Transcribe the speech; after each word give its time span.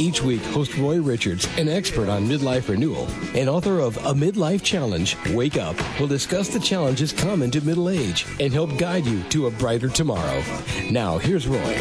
Each 0.00 0.22
week, 0.22 0.40
host 0.44 0.78
Roy 0.78 0.98
Richards, 0.98 1.46
an 1.58 1.68
expert 1.68 2.08
on 2.08 2.26
midlife 2.26 2.70
renewal 2.70 3.06
and 3.34 3.50
author 3.50 3.80
of 3.80 3.98
A 3.98 4.14
Midlife 4.14 4.62
Challenge, 4.62 5.14
Wake 5.34 5.58
Up, 5.58 5.76
will 6.00 6.06
discuss 6.06 6.48
the 6.48 6.58
challenges 6.58 7.12
common 7.12 7.50
to 7.50 7.60
middle 7.60 7.90
age 7.90 8.24
and 8.40 8.50
help 8.50 8.78
guide 8.78 9.04
you 9.04 9.22
to 9.24 9.46
a 9.46 9.50
brighter 9.50 9.90
tomorrow. 9.90 10.42
Now, 10.90 11.18
here's 11.18 11.46
Roy. 11.46 11.78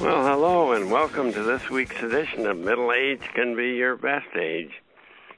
Well, 0.00 0.26
hello, 0.26 0.72
and 0.72 0.90
welcome 0.90 1.32
to 1.32 1.42
this 1.44 1.70
week's 1.70 2.02
edition 2.02 2.46
of 2.46 2.58
Middle 2.58 2.92
Age 2.92 3.22
Can 3.32 3.54
Be 3.54 3.74
Your 3.74 3.94
Best 3.94 4.34
Age. 4.34 4.72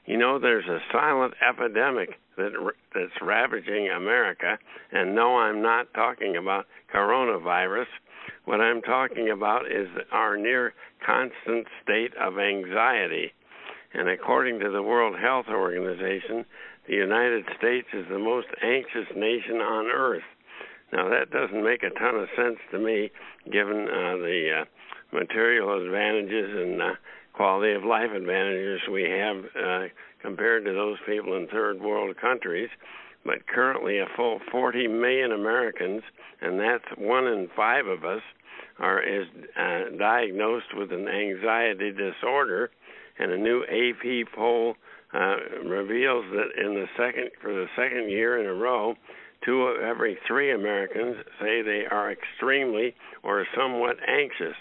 You 0.07 0.17
know, 0.17 0.39
there's 0.39 0.65
a 0.65 0.81
silent 0.91 1.35
epidemic 1.47 2.19
that 2.37 2.53
that's 2.95 3.21
ravaging 3.21 3.89
America, 3.89 4.57
and 4.91 5.13
no, 5.13 5.37
I'm 5.37 5.61
not 5.61 5.93
talking 5.93 6.37
about 6.37 6.65
coronavirus. 6.91 7.85
What 8.45 8.61
I'm 8.61 8.81
talking 8.81 9.29
about 9.31 9.65
is 9.65 9.87
our 10.11 10.37
near 10.37 10.73
constant 11.03 11.67
state 11.83 12.13
of 12.15 12.37
anxiety. 12.37 13.33
And 13.93 14.07
according 14.07 14.59
to 14.59 14.69
the 14.69 14.83
World 14.83 15.15
Health 15.19 15.47
Organization, 15.49 16.45
the 16.87 16.93
United 16.93 17.45
States 17.57 17.87
is 17.93 18.05
the 18.07 18.19
most 18.19 18.47
anxious 18.61 19.07
nation 19.15 19.57
on 19.57 19.87
earth. 19.87 20.23
Now, 20.93 21.09
that 21.09 21.31
doesn't 21.31 21.63
make 21.63 21.81
a 21.81 21.89
ton 21.89 22.15
of 22.15 22.27
sense 22.35 22.59
to 22.71 22.77
me, 22.77 23.09
given 23.51 23.87
uh, 23.89 24.17
the 24.17 24.61
uh, 24.61 24.65
material 25.11 25.83
advantages 25.83 26.49
and 26.55 26.81
uh, 26.81 26.93
quality 27.33 27.73
of 27.73 27.83
life 27.83 28.11
advantages 28.15 28.81
we 28.91 29.03
have 29.03 29.37
uh, 29.57 29.87
compared 30.21 30.65
to 30.65 30.73
those 30.73 30.97
people 31.07 31.35
in 31.35 31.47
third 31.47 31.81
world 31.81 32.15
countries. 32.17 32.69
But 33.25 33.47
currently, 33.47 33.97
a 33.97 34.05
full 34.15 34.39
40 34.51 34.87
million 34.87 35.31
Americans, 35.31 36.03
and 36.41 36.59
that's 36.59 36.85
one 36.97 37.25
in 37.25 37.49
five 37.55 37.87
of 37.87 38.05
us, 38.05 38.21
are 38.77 39.01
is 39.01 39.25
uh, 39.57 39.97
diagnosed 39.97 40.75
with 40.75 40.91
an 40.91 41.07
anxiety 41.07 41.91
disorder, 41.91 42.69
and 43.17 43.31
a 43.31 43.37
new 43.37 43.63
AP 43.63 44.27
poll 44.35 44.75
uh, 45.13 45.35
reveals 45.63 46.25
that 46.31 46.61
in 46.61 46.73
the 46.75 46.87
second 46.97 47.31
for 47.41 47.53
the 47.53 47.67
second 47.75 48.09
year 48.09 48.39
in 48.39 48.45
a 48.45 48.53
row, 48.53 48.95
two 49.45 49.63
of 49.63 49.81
every 49.81 50.17
three 50.27 50.51
Americans 50.51 51.15
say 51.39 51.61
they 51.61 51.85
are 51.89 52.11
extremely 52.11 52.93
or 53.23 53.45
somewhat 53.55 53.97
anxious, 54.07 54.55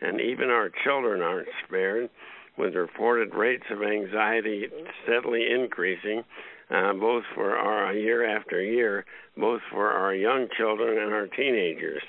and 0.00 0.20
even 0.20 0.50
our 0.50 0.70
children 0.84 1.22
aren't 1.22 1.48
spared, 1.66 2.10
with 2.56 2.74
reported 2.74 3.34
rates 3.34 3.64
of 3.70 3.82
anxiety 3.82 4.68
steadily 5.02 5.50
increasing. 5.50 6.22
Uh, 6.70 6.94
both 6.94 7.24
for 7.34 7.56
our 7.56 7.92
year 7.92 8.24
after 8.36 8.62
year, 8.62 9.04
both 9.36 9.60
for 9.70 9.90
our 9.90 10.14
young 10.14 10.48
children 10.56 10.96
and 10.96 11.12
our 11.12 11.26
teenagers 11.26 12.02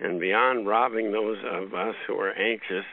and 0.00 0.20
beyond 0.20 0.66
robbing 0.66 1.12
those 1.12 1.38
of 1.50 1.74
us 1.74 1.94
who 2.06 2.14
are 2.14 2.32
anxious 2.32 2.84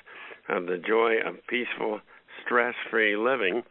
of 0.49 0.65
the 0.67 0.77
joy 0.77 1.15
of 1.25 1.35
peaceful, 1.47 1.99
stress 2.45 2.75
free 2.89 3.15
living, 3.15 3.63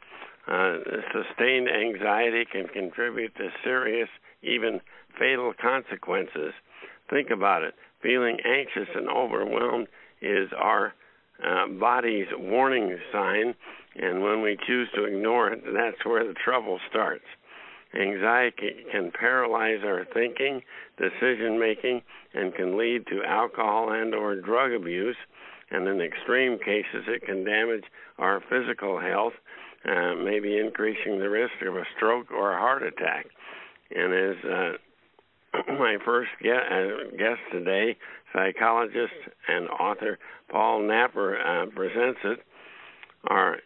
uh, 0.49 0.79
sustained 1.13 1.69
anxiety 1.69 2.45
can 2.51 2.67
contribute 2.69 3.35
to 3.37 3.49
serious, 3.63 4.09
even 4.43 4.81
fatal 5.19 5.53
consequences. 5.61 6.53
Think 7.09 7.31
about 7.31 7.63
it. 7.63 7.75
Feeling 8.03 8.39
anxious 8.45 8.89
and 8.95 9.09
overwhelmed 9.09 9.87
is 10.21 10.49
our 10.57 10.95
uh, 11.47 11.69
body's 11.69 12.29
warning 12.37 12.99
sign, 13.13 13.55
and 13.97 14.23
when 14.23 14.43
we 14.43 14.59
choose 14.67 14.89
to 14.95 15.05
ignore 15.05 15.53
it, 15.53 15.63
that's 15.65 16.05
where 16.05 16.27
the 16.27 16.35
trouble 16.35 16.79
starts. 16.89 17.25
Anxiety 17.95 18.85
can 18.93 19.11
paralyze 19.11 19.81
our 19.85 20.07
thinking, 20.15 20.63
decision 20.97 21.59
making, 21.59 22.03
and 22.35 22.55
can 22.55 22.79
lead 22.79 23.07
to 23.09 23.25
alcohol 23.25 23.93
and 23.93 24.15
or 24.15 24.37
drug 24.37 24.73
abuse. 24.73 25.17
And 25.73 25.89
in 25.89 26.01
extreme 26.01 26.59
cases, 26.59 27.05
it 27.09 27.25
can 27.25 27.45
damage 27.45 27.85
our 28.19 28.41
physical 28.49 29.01
health, 29.01 29.33
uh, 29.85 30.15
maybe 30.15 30.59
increasing 30.59 31.19
the 31.19 31.29
risk 31.29 31.55
of 31.67 31.77
a 31.77 31.85
stroke 31.97 32.31
or 32.31 32.53
a 32.53 32.59
heart 32.59 32.83
attack. 32.83 33.27
And 33.95 34.15
as 34.15 34.45
uh, 34.45 34.73
my 35.69 35.97
first 36.05 36.31
uh, 36.43 37.17
guest 37.17 37.41
today, 37.53 37.97
psychologist 38.33 39.15
and 39.49 39.69
author 39.69 40.19
Paul 40.51 40.87
Napper 40.87 41.39
uh, 41.39 41.67
presents 41.75 42.21
it, 42.25 42.41
our 43.29 43.59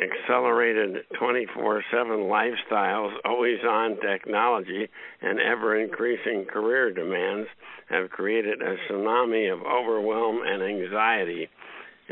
accelerated 0.00 1.04
24 1.18 1.84
7 1.90 2.10
lifestyles, 2.18 3.12
always 3.24 3.58
on 3.68 3.98
technology, 4.00 4.88
and 5.20 5.38
ever 5.40 5.78
increasing 5.78 6.46
career 6.46 6.92
demands 6.92 7.48
have 7.88 8.10
created 8.10 8.62
a 8.62 8.76
tsunami 8.88 9.52
of 9.52 9.60
overwhelm 9.62 10.40
and 10.44 10.62
anxiety. 10.62 11.48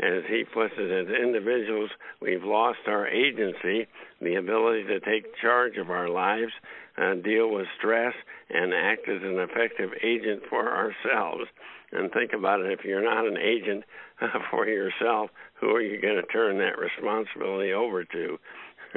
As 0.01 0.23
he 0.29 0.45
puts 0.53 0.73
it, 0.77 0.91
as 0.91 1.13
individuals, 1.13 1.89
we've 2.21 2.43
lost 2.43 2.79
our 2.87 3.07
agency, 3.07 3.85
the 4.21 4.35
ability 4.35 4.83
to 4.83 4.99
take 5.01 5.35
charge 5.41 5.77
of 5.77 5.89
our 5.89 6.07
lives, 6.07 6.53
uh, 6.99 7.15
deal 7.15 7.51
with 7.51 7.67
stress, 7.77 8.13
and 8.49 8.73
act 8.73 9.07
as 9.07 9.21
an 9.21 9.39
effective 9.39 9.91
agent 10.03 10.43
for 10.49 10.67
ourselves. 10.69 11.45
And 11.91 12.11
think 12.11 12.33
about 12.33 12.61
it 12.61 12.71
if 12.71 12.85
you're 12.85 13.03
not 13.03 13.25
an 13.25 13.37
agent 13.37 13.83
uh, 14.21 14.27
for 14.51 14.67
yourself, 14.67 15.29
who 15.59 15.69
are 15.71 15.81
you 15.81 16.01
going 16.01 16.15
to 16.15 16.27
turn 16.27 16.57
that 16.59 16.77
responsibility 16.77 17.73
over 17.73 18.03
to? 18.03 18.39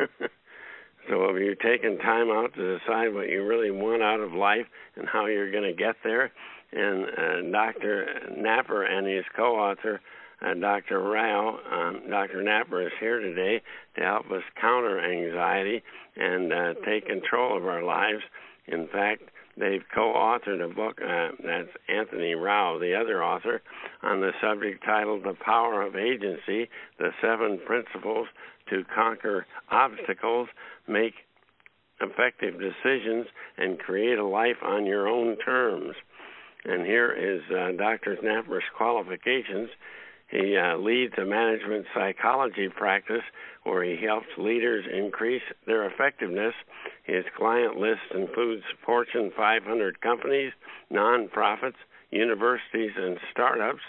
so 1.09 1.27
have 1.27 1.37
you 1.37 1.55
taken 1.55 1.99
time 1.99 2.31
out 2.31 2.55
to 2.55 2.79
decide 2.79 3.15
what 3.15 3.29
you 3.29 3.45
really 3.45 3.71
want 3.71 4.03
out 4.03 4.21
of 4.21 4.33
life 4.33 4.67
and 4.97 5.09
how 5.09 5.27
you're 5.27 5.53
going 5.53 5.65
to 5.65 5.73
get 5.73 5.97
there? 6.05 6.33
And 6.73 7.05
uh, 7.05 7.51
Dr. 7.51 8.07
Napper 8.37 8.85
and 8.85 9.07
his 9.07 9.25
co-author, 9.37 10.01
uh, 10.45 10.55
Dr. 10.55 11.01
Rao, 11.01 11.59
um, 11.71 12.03
Dr. 12.11 12.43
Napper 12.43 12.87
is 12.87 12.93
here 13.01 13.21
today 13.21 13.63
to 13.97 14.03
help 14.03 14.31
us 14.31 14.43
counter 14.61 15.01
anxiety 15.01 15.83
and 16.17 16.53
uh, 16.53 16.75
take 16.85 17.07
control 17.07 17.57
of 17.57 17.67
our 17.67 17.83
lives. 17.83 18.23
In 18.67 18.89
fact, 18.89 19.23
They've 19.57 19.85
co-authored 19.95 20.65
a 20.65 20.73
book. 20.73 20.99
Uh, 21.03 21.29
that's 21.45 21.69
Anthony 21.89 22.35
Rao, 22.35 22.79
the 22.79 22.95
other 22.95 23.23
author, 23.23 23.61
on 24.03 24.21
the 24.21 24.33
subject 24.41 24.83
titled 24.85 25.25
"The 25.25 25.35
Power 25.35 25.83
of 25.83 25.95
Agency: 25.95 26.71
The 26.99 27.11
Seven 27.21 27.59
Principles 27.67 28.29
to 28.71 28.85
Conquer 28.95 29.47
Obstacles, 29.71 30.49
Make 30.89 31.15
Effective 32.01 32.55
Decisions, 32.59 33.27
and 33.59 33.79
Create 33.79 34.19
a 34.19 34.25
Life 34.25 34.63
on 34.63 34.87
Your 34.87 35.07
Own 35.07 35.37
Terms." 35.37 35.97
And 36.65 36.87
here 36.87 37.13
is 37.13 37.43
uh, 37.51 37.73
Dr. 37.73 38.17
Napper's 38.23 38.65
qualifications. 38.75 39.69
He 40.33 40.57
uh, 40.57 40.79
leads 40.79 41.13
a 41.19 41.27
management 41.27 41.85
psychology 41.95 42.71
practice 42.71 43.23
where 43.65 43.85
he 43.85 44.03
helps 44.03 44.29
leaders 44.39 44.87
increase 44.91 45.43
their 45.67 45.85
effectiveness. 45.85 46.55
His 47.05 47.25
client 47.37 47.77
list 47.77 48.01
includes 48.15 48.65
Fortune 48.85 49.31
500 49.37 50.01
companies, 50.01 50.53
nonprofits, 50.91 51.77
universities, 52.11 52.93
and 52.97 53.19
startups. 53.31 53.83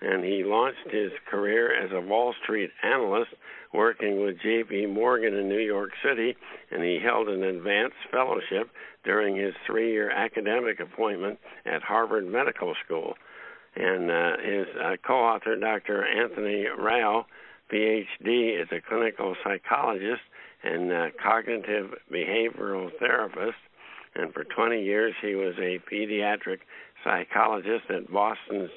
And 0.00 0.24
he 0.24 0.44
launched 0.44 0.90
his 0.92 1.10
career 1.28 1.74
as 1.74 1.90
a 1.90 2.00
Wall 2.00 2.34
Street 2.44 2.70
analyst 2.84 3.32
working 3.74 4.24
with 4.24 4.40
J.P. 4.40 4.86
Morgan 4.86 5.34
in 5.34 5.48
New 5.48 5.58
York 5.58 5.90
City, 6.04 6.36
and 6.70 6.84
he 6.84 7.00
held 7.02 7.28
an 7.28 7.42
advanced 7.42 7.96
fellowship 8.12 8.70
during 9.04 9.36
his 9.36 9.54
three 9.66 9.90
year 9.90 10.10
academic 10.10 10.78
appointment 10.78 11.40
at 11.66 11.82
Harvard 11.82 12.26
Medical 12.26 12.74
School 12.84 13.14
and 13.76 14.10
uh, 14.10 14.36
his 14.42 14.66
uh, 14.82 14.96
co-author, 15.06 15.56
Dr. 15.56 16.04
Anthony 16.04 16.66
Rao, 16.66 17.26
PhD, 17.72 18.60
is 18.60 18.68
a 18.72 18.80
clinical 18.80 19.36
psychologist 19.44 20.22
and 20.62 20.92
uh, 20.92 21.06
cognitive 21.22 21.94
behavioral 22.12 22.90
therapist. 22.98 23.58
And 24.14 24.32
for 24.32 24.44
20 24.44 24.82
years, 24.82 25.14
he 25.22 25.34
was 25.34 25.54
a 25.58 25.80
pediatric 25.90 26.58
psychologist 27.04 27.84
at 27.90 28.12
Boston's 28.12 28.70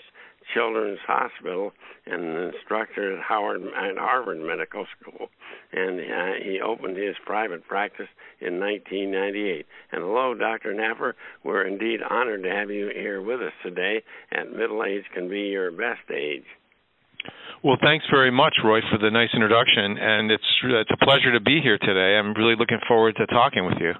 Children's 0.53 0.99
Hospital 1.05 1.71
and 2.05 2.23
an 2.23 2.53
instructor 2.53 3.17
at 3.17 3.23
Howard 3.23 3.61
at 3.61 3.97
Harvard 3.97 4.39
Medical 4.39 4.85
School. 4.99 5.29
And 5.71 5.99
uh, 5.99 6.43
he 6.43 6.59
opened 6.61 6.97
his 6.97 7.15
private 7.25 7.67
practice 7.67 8.09
in 8.41 8.59
1998. 8.59 9.65
And 9.91 10.03
hello, 10.03 10.33
Dr. 10.33 10.73
Napper. 10.73 11.15
We're 11.43 11.67
indeed 11.67 11.99
honored 12.07 12.43
to 12.43 12.49
have 12.49 12.69
you 12.69 12.89
here 12.93 13.21
with 13.21 13.41
us 13.41 13.53
today. 13.63 14.03
At 14.31 14.51
middle 14.51 14.83
age 14.83 15.03
can 15.13 15.29
be 15.29 15.41
your 15.41 15.71
best 15.71 16.09
age. 16.13 16.45
Well, 17.63 17.77
thanks 17.81 18.05
very 18.11 18.31
much, 18.31 18.55
Roy, 18.63 18.81
for 18.91 18.97
the 18.97 19.09
nice 19.09 19.29
introduction, 19.33 19.97
and 19.97 20.29
it's 20.29 20.43
it's 20.65 20.91
a 20.91 21.05
pleasure 21.05 21.31
to 21.31 21.39
be 21.39 21.61
here 21.63 21.77
today. 21.77 22.19
I'm 22.19 22.33
really 22.33 22.55
looking 22.59 22.79
forward 22.87 23.15
to 23.15 23.25
talking 23.27 23.65
with 23.65 23.77
you. 23.79 23.93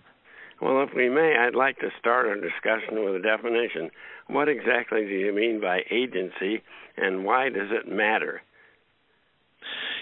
Well, 0.63 0.81
if 0.83 0.95
we 0.95 1.09
may, 1.09 1.35
I'd 1.37 1.55
like 1.55 1.77
to 1.79 1.89
start 1.99 2.25
our 2.25 2.35
discussion 2.35 3.03
with 3.03 3.15
a 3.15 3.19
definition. 3.19 3.91
What 4.27 4.47
exactly 4.47 5.01
do 5.01 5.13
you 5.13 5.33
mean 5.33 5.59
by 5.59 5.81
agency, 5.91 6.63
and 6.95 7.25
why 7.25 7.49
does 7.49 7.67
it 7.69 7.91
matter? 7.91 8.41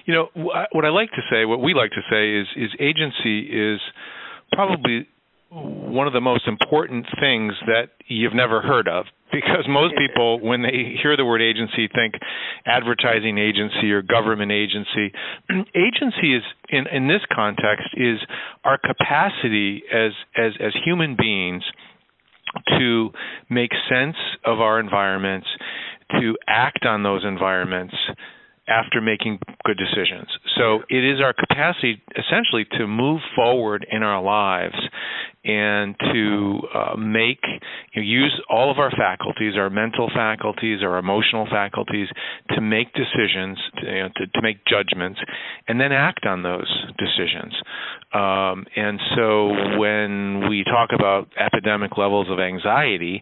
You 0.06 0.14
know, 0.14 0.28
what 0.36 0.86
I 0.86 0.90
like 0.90 1.10
to 1.12 1.22
say, 1.32 1.46
what 1.46 1.62
we 1.62 1.74
like 1.74 1.90
to 1.92 2.02
say 2.12 2.40
is, 2.40 2.48
is 2.56 2.72
agency 2.80 3.42
is 3.50 3.80
probably 4.54 5.08
one 5.50 6.06
of 6.06 6.14
the 6.14 6.22
most 6.22 6.48
important 6.48 7.08
things 7.20 7.54
that 7.66 7.90
you've 8.08 8.36
never 8.36 8.62
heard 8.62 8.88
of 8.88 9.06
because 9.32 9.66
most 9.68 9.94
people 9.98 10.40
when 10.40 10.62
they 10.62 10.96
hear 11.02 11.16
the 11.18 11.26
word 11.26 11.42
agency 11.42 11.88
think 11.94 12.14
advertising 12.66 13.38
agency 13.38 13.92
or 13.92 14.02
government 14.02 14.52
agency 14.52 15.12
agency 15.76 16.36
is 16.36 16.44
in 16.70 16.88
in 16.88 17.08
this 17.08 17.22
context 17.34 17.90
is 17.96 18.20
our 18.64 18.78
capacity 18.78 19.84
as 19.92 20.12
as 20.38 20.54
as 20.60 20.74
human 20.84 21.16
beings 21.16 21.64
to 22.78 23.10
make 23.50 23.72
sense 23.90 24.18
of 24.46 24.60
our 24.60 24.80
environments 24.80 25.48
to 26.20 26.36
act 26.48 26.86
on 26.86 27.04
those 27.04 27.24
environments 27.24 27.96
after 28.68 29.02
making 29.02 29.40
good 29.66 29.78
decisions. 29.78 30.28
So 30.58 30.80
it 30.90 31.04
is 31.04 31.20
our 31.22 31.34
capacity 31.34 32.02
essentially 32.12 32.66
to 32.78 32.88
move 32.88 33.22
forward 33.36 33.86
in 33.90 34.04
our 34.04 34.22
lives 34.22 34.76
and 35.44 35.96
to 36.14 36.60
uh, 36.74 36.96
make 36.98 37.42
you 37.94 38.02
know, 38.02 38.08
use 38.08 38.42
all 38.50 38.70
of 38.70 38.78
our 38.78 38.92
faculties, 38.92 39.54
our 39.58 39.70
mental 39.72 40.10
faculties, 40.14 40.80
our 40.84 40.98
emotional 40.98 41.48
faculties, 41.50 42.08
to 42.52 42.62
make 42.62 42.94
decisions, 42.94 43.58
to, 43.78 43.86
you 43.86 44.04
know, 44.04 44.10
to, 44.16 44.28
to 44.28 44.42
make 44.42 44.58
judgments, 44.66 45.20
and 45.68 45.82
then 45.82 45.92
act 45.92 46.26
on 46.26 46.44
those 46.44 46.70
decisions. 47.00 47.54
Um, 48.14 48.66
and 48.76 49.00
so 49.16 49.78
when 49.80 50.50
we 50.50 50.64
talk 50.66 50.90
about 50.94 51.30
epidemic 51.40 51.98
levels 51.98 52.28
of 52.30 52.40
anxiety, 52.40 53.22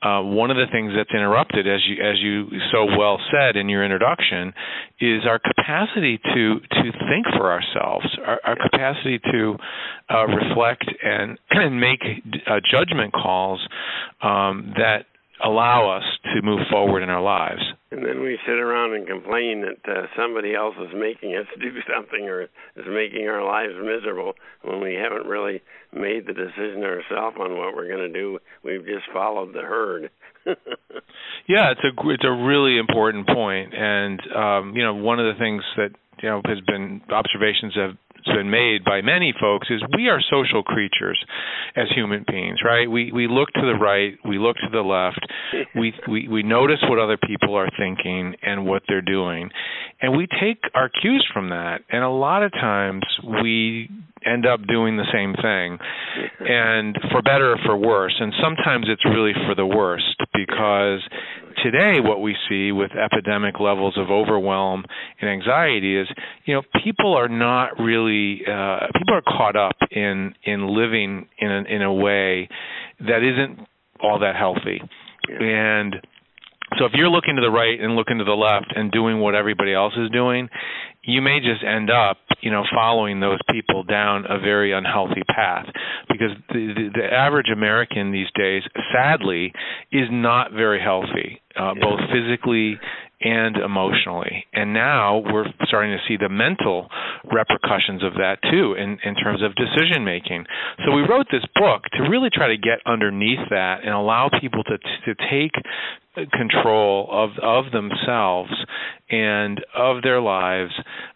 uh, 0.00 0.22
one 0.22 0.50
of 0.50 0.56
the 0.56 0.66
things 0.70 0.92
that's 0.96 1.10
interrupted, 1.12 1.66
as 1.66 1.80
you 1.84 2.02
as 2.02 2.18
you 2.20 2.46
so 2.70 2.86
well 2.96 3.18
said 3.32 3.56
in 3.56 3.68
your 3.68 3.84
introduction, 3.84 4.54
is 5.00 5.22
our 5.26 5.40
capacity 5.40 6.18
to 6.18 6.60
to 6.60 6.92
think 7.10 7.26
for 7.36 7.50
ourselves, 7.50 8.06
our, 8.24 8.40
our 8.44 8.56
capacity 8.56 9.18
to 9.32 9.56
uh, 10.08 10.24
reflect 10.26 10.84
and 11.02 11.36
and 11.66 11.80
make 11.80 12.00
uh, 12.46 12.60
judgment 12.70 13.12
calls 13.12 13.60
um, 14.22 14.74
that 14.76 15.06
allow 15.44 15.96
us 15.96 16.04
to 16.34 16.42
move 16.42 16.60
forward 16.70 17.02
in 17.02 17.10
our 17.10 17.22
lives. 17.22 17.62
And 17.90 18.04
then 18.04 18.20
we 18.20 18.38
sit 18.44 18.58
around 18.58 18.94
and 18.94 19.06
complain 19.06 19.62
that 19.62 19.90
uh, 19.90 20.06
somebody 20.16 20.54
else 20.54 20.74
is 20.78 20.94
making 20.94 21.36
us 21.36 21.46
do 21.60 21.70
something 21.92 22.24
or 22.28 22.42
is 22.42 22.86
making 22.88 23.28
our 23.28 23.44
lives 23.44 23.74
miserable 23.80 24.34
when 24.62 24.80
we 24.80 24.94
haven't 24.94 25.26
really 25.26 25.62
made 25.92 26.26
the 26.26 26.34
decision 26.34 26.82
ourselves 26.82 27.36
on 27.40 27.56
what 27.56 27.74
we're 27.74 27.88
going 27.88 28.12
to 28.12 28.12
do. 28.12 28.38
We've 28.62 28.84
just 28.84 29.06
followed 29.12 29.54
the 29.54 29.62
herd. 29.62 30.10
yeah, 31.48 31.72
it's 31.72 31.80
a 31.84 32.08
it's 32.08 32.24
a 32.24 32.32
really 32.32 32.78
important 32.78 33.26
point. 33.26 33.74
and 33.74 34.20
um, 34.34 34.72
you 34.74 34.82
know 34.82 34.94
one 34.94 35.18
of 35.18 35.34
the 35.34 35.38
things 35.38 35.62
that 35.76 35.90
you 36.22 36.28
know 36.28 36.40
has 36.46 36.58
been 36.66 37.00
observations 37.10 37.74
have 37.76 37.96
been 38.26 38.50
made 38.50 38.84
by 38.84 39.00
many 39.02 39.34
folks 39.40 39.68
is 39.70 39.82
we 39.96 40.08
are 40.08 40.20
social 40.30 40.62
creatures 40.62 41.18
as 41.76 41.86
human 41.94 42.24
beings, 42.30 42.58
right? 42.64 42.90
We 42.90 43.12
we 43.12 43.28
look 43.28 43.48
to 43.54 43.60
the 43.60 43.78
right, 43.80 44.14
we 44.26 44.38
look 44.38 44.56
to 44.56 44.68
the 44.70 44.80
left, 44.80 45.20
we 45.74 45.92
we 46.08 46.28
we 46.28 46.42
notice 46.42 46.78
what 46.88 46.98
other 46.98 47.16
people 47.16 47.54
are 47.54 47.68
thinking 47.78 48.34
and 48.42 48.66
what 48.66 48.82
they're 48.88 49.02
doing, 49.02 49.50
and 50.00 50.16
we 50.16 50.26
take 50.40 50.58
our 50.74 50.88
cues 50.88 51.26
from 51.32 51.50
that. 51.50 51.80
And 51.90 52.04
a 52.04 52.10
lot 52.10 52.42
of 52.42 52.52
times 52.52 53.02
we 53.42 53.88
end 54.26 54.46
up 54.46 54.60
doing 54.66 54.96
the 54.96 55.06
same 55.12 55.34
thing, 55.34 55.78
and 56.40 56.96
for 57.10 57.22
better 57.22 57.52
or 57.52 57.58
for 57.64 57.76
worse. 57.76 58.14
And 58.18 58.32
sometimes 58.42 58.86
it's 58.88 59.04
really 59.04 59.32
for 59.46 59.54
the 59.54 59.66
worst 59.66 60.17
because 60.46 61.00
today 61.62 62.00
what 62.00 62.20
we 62.20 62.36
see 62.48 62.72
with 62.72 62.90
epidemic 62.92 63.58
levels 63.60 63.96
of 63.96 64.10
overwhelm 64.10 64.84
and 65.20 65.30
anxiety 65.30 65.96
is 65.96 66.06
you 66.44 66.54
know 66.54 66.62
people 66.84 67.14
are 67.14 67.28
not 67.28 67.78
really 67.78 68.42
uh, 68.46 68.86
people 68.96 69.14
are 69.14 69.22
caught 69.22 69.56
up 69.56 69.76
in 69.90 70.34
in 70.44 70.68
living 70.68 71.28
in 71.38 71.50
a, 71.50 71.62
in 71.74 71.82
a 71.82 71.92
way 71.92 72.48
that 73.00 73.22
isn't 73.22 73.66
all 74.00 74.20
that 74.20 74.36
healthy. 74.36 74.80
And 75.28 75.96
so 76.78 76.84
if 76.84 76.92
you're 76.94 77.08
looking 77.08 77.36
to 77.36 77.42
the 77.42 77.50
right 77.50 77.80
and 77.80 77.96
looking 77.96 78.18
to 78.18 78.24
the 78.24 78.32
left 78.32 78.72
and 78.74 78.92
doing 78.92 79.20
what 79.20 79.34
everybody 79.34 79.74
else 79.74 79.94
is 79.96 80.10
doing, 80.10 80.48
you 81.08 81.22
may 81.22 81.40
just 81.40 81.64
end 81.64 81.90
up, 81.90 82.18
you 82.42 82.50
know, 82.50 82.64
following 82.72 83.18
those 83.18 83.38
people 83.50 83.82
down 83.82 84.24
a 84.28 84.38
very 84.38 84.72
unhealthy 84.72 85.22
path 85.26 85.64
because 86.08 86.30
the 86.50 86.74
the, 86.76 87.00
the 87.00 87.06
average 87.12 87.48
American 87.52 88.12
these 88.12 88.28
days, 88.34 88.62
sadly, 88.92 89.52
is 89.90 90.08
not 90.10 90.52
very 90.52 90.80
healthy, 90.80 91.40
uh, 91.58 91.72
yeah. 91.74 91.80
both 91.80 92.00
physically 92.12 92.78
and 93.20 93.56
emotionally. 93.56 94.46
And 94.52 94.72
now 94.72 95.22
we're 95.32 95.46
starting 95.66 95.96
to 95.96 95.98
see 96.06 96.16
the 96.16 96.28
mental 96.28 96.88
repercussions 97.32 98.04
of 98.04 98.14
that 98.14 98.38
too 98.48 98.74
in, 98.78 98.98
in 99.02 99.16
terms 99.16 99.42
of 99.42 99.54
decision 99.56 100.04
making. 100.04 100.44
So 100.84 100.92
we 100.92 101.02
wrote 101.02 101.26
this 101.32 101.44
book 101.56 101.82
to 101.96 102.08
really 102.08 102.28
try 102.32 102.48
to 102.48 102.56
get 102.56 102.78
underneath 102.86 103.48
that 103.50 103.80
and 103.82 103.94
allow 103.94 104.30
people 104.40 104.62
to 104.64 104.78
to 104.78 105.14
take 105.30 105.52
control 106.32 107.08
of 107.10 107.30
of 107.42 107.70
themselves 107.72 108.52
and 109.10 109.64
of 109.74 110.02
their 110.02 110.20
lives 110.20 110.72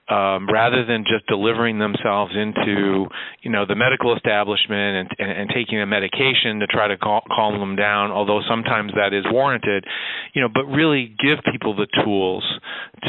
um, 0.08 0.48
rather 0.48 0.84
than 0.84 1.04
just 1.04 1.26
delivering 1.26 1.78
themselves 1.78 2.32
into 2.34 3.06
you 3.42 3.50
know 3.50 3.66
the 3.66 3.74
medical 3.74 4.16
establishment 4.16 4.96
and, 4.96 5.08
and, 5.18 5.30
and 5.30 5.50
taking 5.54 5.80
a 5.80 5.86
medication 5.86 6.60
to 6.60 6.66
try 6.66 6.88
to 6.88 6.96
cal- 6.98 7.24
calm 7.34 7.58
them 7.58 7.76
down 7.76 8.10
although 8.10 8.40
sometimes 8.48 8.92
that 8.94 9.12
is 9.12 9.24
warranted 9.30 9.84
you 10.34 10.40
know 10.40 10.48
but 10.52 10.64
really 10.66 11.14
give 11.22 11.38
people 11.50 11.74
the 11.74 11.88
tools 12.04 12.44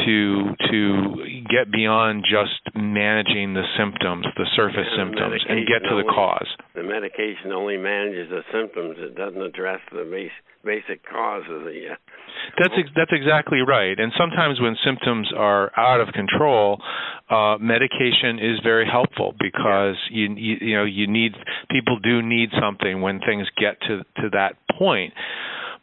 to 0.04 0.54
to 0.70 1.44
get 1.48 1.70
beyond 1.70 2.24
just 2.24 2.60
managing 2.74 3.54
the 3.54 3.64
symptoms 3.78 4.26
the 4.36 4.46
surface 4.56 4.88
and 4.90 5.10
symptoms 5.10 5.40
the 5.46 5.52
and 5.52 5.66
get 5.66 5.88
to 5.88 5.96
the 5.96 6.08
cause. 6.10 6.48
the 6.74 6.82
medication 6.82 7.52
only 7.52 7.76
manages 7.76 8.28
the 8.30 8.42
symptoms. 8.52 8.96
It 8.98 9.14
doesn't 9.14 9.40
address 9.40 9.80
the 9.92 10.04
base 10.04 10.32
basic 10.64 11.04
cause 11.08 11.42
of 11.50 11.62
the. 11.62 11.92
Uh, 11.92 11.96
that's 12.58 12.74
ex- 12.76 12.90
that's 12.96 13.12
exactly 13.12 13.60
right. 13.60 13.98
And 13.98 14.12
sometimes 14.18 14.60
when 14.60 14.76
symptoms 14.84 15.30
are 15.36 15.70
out 15.76 16.00
of 16.00 16.08
control, 16.12 16.80
uh, 17.30 17.56
medication 17.60 18.38
is 18.38 18.60
very 18.62 18.86
helpful 18.86 19.34
because 19.38 19.96
you, 20.10 20.34
you 20.34 20.56
you 20.60 20.76
know 20.76 20.84
you 20.84 21.06
need 21.06 21.32
people 21.70 21.98
do 22.02 22.22
need 22.22 22.50
something 22.60 23.00
when 23.00 23.20
things 23.20 23.46
get 23.56 23.80
to 23.82 24.02
to 24.22 24.30
that 24.32 24.56
point 24.78 25.12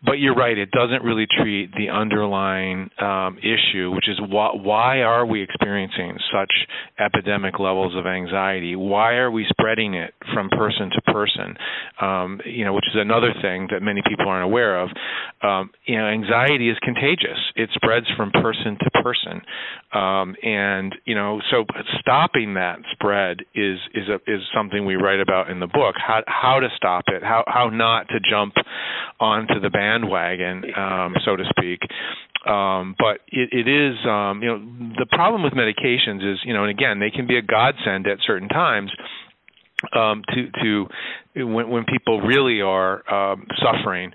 but 0.04 0.14
you're 0.14 0.36
right; 0.36 0.58
it 0.58 0.72
doesn't 0.72 1.04
really 1.04 1.28
treat 1.40 1.72
the 1.76 1.90
underlying 1.90 2.90
um, 3.00 3.38
issue, 3.38 3.92
which 3.94 4.10
is 4.10 4.20
why, 4.20 4.50
why 4.54 5.02
are 5.02 5.26
we 5.26 5.44
experiencing 5.44 6.18
such 6.34 6.52
epidemic 7.00 7.60
levels 7.60 7.96
of 7.96 8.08
anxiety? 8.08 8.76
Why 8.76 9.14
are 9.16 9.30
we 9.30 9.46
spreading 9.50 9.94
it 9.94 10.14
from 10.34 10.50
person 10.50 10.90
to 10.96 11.02
person? 11.14 11.56
Um, 12.02 12.42
you 12.46 12.66
know, 12.66 12.74
which 12.74 12.86
is 12.92 13.00
another 13.00 13.32
thing 13.44 13.68
that 13.72 13.82
many 13.82 14.02
people 14.08 14.28
aren't 14.28 14.46
aware 14.46 14.82
of. 14.82 14.90
Um, 15.44 15.70
you 15.86 15.98
know, 15.98 16.06
anxiety 16.08 16.70
is 16.70 16.78
contagious; 16.82 17.38
it 17.56 17.70
spreads 17.76 18.08
from 18.18 18.32
person 18.32 18.78
to 18.82 19.04
person, 19.04 19.42
um, 19.94 20.36
and 20.42 20.96
you 21.06 21.14
know, 21.14 21.42
so 21.52 21.66
stopping 22.00 22.56
that 22.56 22.80
spread 22.94 23.42
is 23.54 23.78
is 23.94 24.10
a, 24.10 24.16
is 24.26 24.42
something 24.56 24.84
we 24.84 24.96
write 24.96 25.20
about 25.20 25.52
in 25.52 25.60
the 25.60 25.68
book. 25.68 25.94
How 25.96 26.24
how 26.26 26.60
to 26.60 26.70
stop 26.76 27.06
it? 27.10 27.22
How 27.22 27.44
how 27.46 27.70
not 27.70 28.08
to 28.10 28.20
jump 28.28 28.56
onto 29.20 29.60
the 29.60 29.70
band 29.70 29.91
bandwagon, 29.92 30.64
um, 30.76 31.16
so 31.26 31.36
to 31.36 31.44
speak. 31.58 31.80
Um, 32.46 32.96
but 32.98 33.22
it, 33.28 33.50
it 33.52 33.68
is, 33.68 33.96
um, 34.06 34.42
you 34.42 34.50
know, 34.50 34.60
the 34.98 35.06
problem 35.12 35.44
with 35.44 35.54
medications 35.54 36.34
is, 36.34 36.40
you 36.44 36.54
know, 36.54 36.64
and 36.64 36.72
again, 36.72 37.00
they 37.00 37.12
can 37.12 37.28
be 37.28 37.38
a 37.38 37.42
godsend 37.42 38.08
at 38.08 38.18
certain 38.26 38.50
times. 38.50 38.92
Um, 39.94 40.22
to 40.30 40.52
to 40.62 40.88
when 41.44 41.68
when 41.70 41.86
people 41.86 42.22
really 42.22 42.62
are 42.62 43.02
um, 43.12 43.48
suffering, 43.64 44.12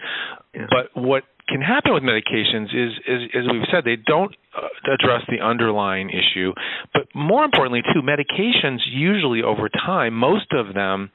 yeah. 0.57 0.67
but 0.71 1.01
what 1.01 1.25
can 1.49 1.61
happen 1.61 1.95
with 1.95 2.03
medications 2.03 2.75
is, 2.75 2.93
is 3.07 3.31
as 3.35 3.45
we've 3.53 3.69
said, 3.71 3.85
they 3.85 3.95
don't 3.95 4.35
uh, 4.57 4.67
address 4.93 5.23
the 5.29 5.41
underlying 5.41 6.11
issue. 6.11 6.53
But 6.93 7.07
more 7.15 7.45
importantly, 7.45 7.83
too, 7.95 8.03
medications 8.03 8.79
usually 8.91 9.43
over 9.43 9.69
time, 9.69 10.15
most 10.15 10.53
of 10.53 10.75
them, 10.75 11.13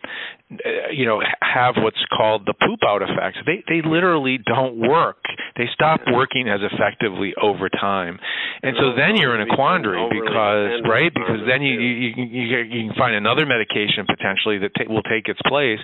uh, 0.52 0.92
you 0.92 1.06
know, 1.06 1.22
have 1.42 1.76
what's 1.78 2.00
called 2.16 2.46
the 2.46 2.54
poop 2.54 2.80
out 2.88 3.02
effect. 3.02 3.40
They 3.46 3.64
they 3.68 3.88
literally 3.88 4.38
don't 4.38 4.78
work. 4.78 5.18
They 5.58 5.68
stop 5.74 6.00
working 6.08 6.48
as 6.48 6.62
effectively 6.64 7.34
over 7.42 7.68
time, 7.68 8.20
and 8.64 8.76
so 8.80 8.96
then 8.96 9.18
you're 9.18 9.36
in 9.40 9.50
a 9.50 9.56
quandary 9.56 10.08
because 10.12 10.82
right 10.88 11.14
because 11.14 11.44
then 11.46 11.62
you 11.62 11.80
you 11.80 12.12
you, 12.16 12.58
you 12.58 12.90
can 12.90 12.96
find 12.98 13.16
another 13.16 13.46
medication 13.46 14.06
potentially 14.08 14.60
that 14.60 14.72
ta- 14.78 14.92
will 14.92 15.04
take 15.04 15.28
its 15.28 15.40
place 15.48 15.80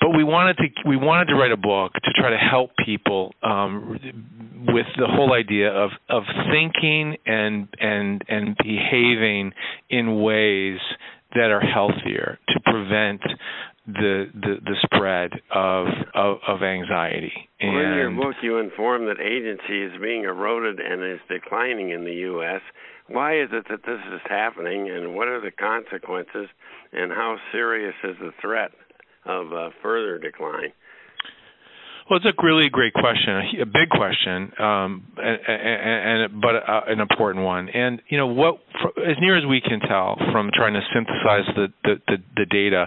but 0.00 0.10
we 0.10 0.24
wanted 0.24 0.56
to 0.58 0.64
we 0.86 0.96
wanted 0.96 1.26
to 1.26 1.34
write 1.34 1.52
a 1.52 1.56
book 1.56 1.92
to 1.92 2.12
try 2.14 2.30
to 2.30 2.36
help 2.36 2.70
people 2.84 3.34
um, 3.42 3.98
with 4.68 4.86
the 4.98 5.06
whole 5.06 5.32
idea 5.32 5.70
of 5.70 5.90
of 6.08 6.22
thinking 6.50 7.16
and 7.26 7.68
and 7.80 8.22
and 8.28 8.56
behaving 8.56 9.52
in 9.90 10.22
ways 10.22 10.78
that 11.34 11.50
are 11.50 11.60
healthier 11.60 12.38
to 12.48 12.60
prevent 12.60 13.20
the 13.86 14.26
the, 14.34 14.56
the 14.64 14.76
spread 14.84 15.32
of, 15.54 15.86
of 16.14 16.38
of 16.46 16.62
anxiety. 16.62 17.32
Well, 17.62 17.70
and 17.70 17.92
in 17.92 17.94
your 17.94 18.10
book, 18.10 18.34
you 18.42 18.58
inform 18.58 19.06
that 19.06 19.20
agency 19.20 19.82
is 19.82 19.92
being 20.02 20.24
eroded 20.24 20.80
and 20.80 21.02
is 21.02 21.20
declining 21.28 21.90
in 21.90 22.04
the 22.04 22.14
U.S. 22.34 22.60
Why 23.08 23.40
is 23.40 23.48
it 23.52 23.66
that 23.70 23.82
this 23.86 24.00
is 24.12 24.20
happening, 24.28 24.90
and 24.90 25.14
what 25.14 25.28
are 25.28 25.40
the 25.40 25.52
consequences, 25.52 26.48
and 26.92 27.12
how 27.12 27.36
serious 27.52 27.94
is 28.02 28.16
the 28.20 28.32
threat 28.40 28.72
of 29.26 29.52
uh, 29.52 29.70
further 29.82 30.18
decline? 30.18 30.72
Well, 32.08 32.20
it's 32.22 32.26
a 32.26 32.46
really 32.46 32.68
great 32.68 32.92
question, 32.92 33.60
a 33.60 33.66
big 33.66 33.90
question, 33.90 34.52
um, 34.60 35.02
and, 35.16 35.38
and, 35.48 36.40
but 36.40 36.54
uh, 36.54 36.82
an 36.86 37.00
important 37.00 37.44
one. 37.44 37.68
And 37.68 38.00
you 38.08 38.16
know, 38.16 38.28
what, 38.28 38.60
as 39.04 39.16
near 39.20 39.36
as 39.36 39.44
we 39.44 39.60
can 39.60 39.80
tell 39.80 40.16
from 40.30 40.50
trying 40.54 40.74
to 40.74 40.82
synthesize 40.94 41.52
the, 41.56 41.66
the, 41.82 41.94
the, 42.06 42.16
the 42.36 42.46
data, 42.46 42.86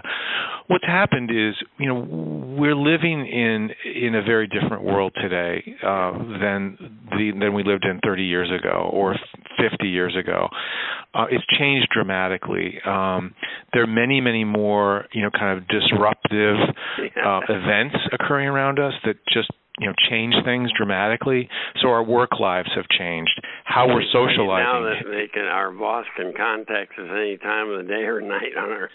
what's 0.68 0.86
happened 0.86 1.30
is, 1.30 1.54
you 1.78 1.86
know, 1.86 2.00
we're 2.00 2.74
living 2.74 3.26
in 3.26 3.68
in 3.94 4.14
a 4.14 4.22
very 4.22 4.46
different 4.46 4.84
world 4.84 5.12
today 5.20 5.62
uh, 5.82 6.12
than 6.40 6.78
the 7.10 7.32
than 7.38 7.52
we 7.52 7.62
lived 7.62 7.84
in 7.84 8.00
30 8.02 8.24
years 8.24 8.48
ago 8.50 8.88
or 8.90 9.16
50 9.70 9.88
years 9.88 10.16
ago. 10.16 10.48
Uh, 11.14 11.26
it's 11.30 11.44
changed 11.58 11.88
dramatically. 11.92 12.78
Um, 12.86 13.34
there 13.72 13.82
are 13.82 13.86
many, 13.86 14.20
many 14.20 14.44
more, 14.44 15.06
you 15.12 15.22
know, 15.22 15.30
kind 15.30 15.58
of 15.58 15.66
disruptive 15.68 16.56
uh, 17.24 17.40
events 17.48 17.96
occurring 18.12 18.48
around 18.48 18.78
us 18.78 18.94
that 19.04 19.16
just 19.32 19.50
you 19.80 19.86
know 19.86 19.94
change 20.10 20.34
things 20.44 20.70
dramatically. 20.76 21.48
So 21.82 21.88
our 21.88 22.02
work 22.02 22.38
lives 22.38 22.68
have 22.76 22.86
changed. 22.98 23.32
How 23.64 23.88
we're 23.88 24.04
socializing. 24.12 24.64
Now 24.64 24.82
that 24.82 25.10
they 25.10 25.28
can, 25.32 25.44
our 25.44 25.72
boss 25.72 26.06
can 26.16 26.32
contact 26.36 26.92
us 26.98 27.08
any 27.10 27.38
time 27.38 27.70
of 27.70 27.78
the 27.78 27.88
day 27.88 28.04
or 28.04 28.20
night 28.20 28.56
on 28.56 28.70
our 28.70 28.90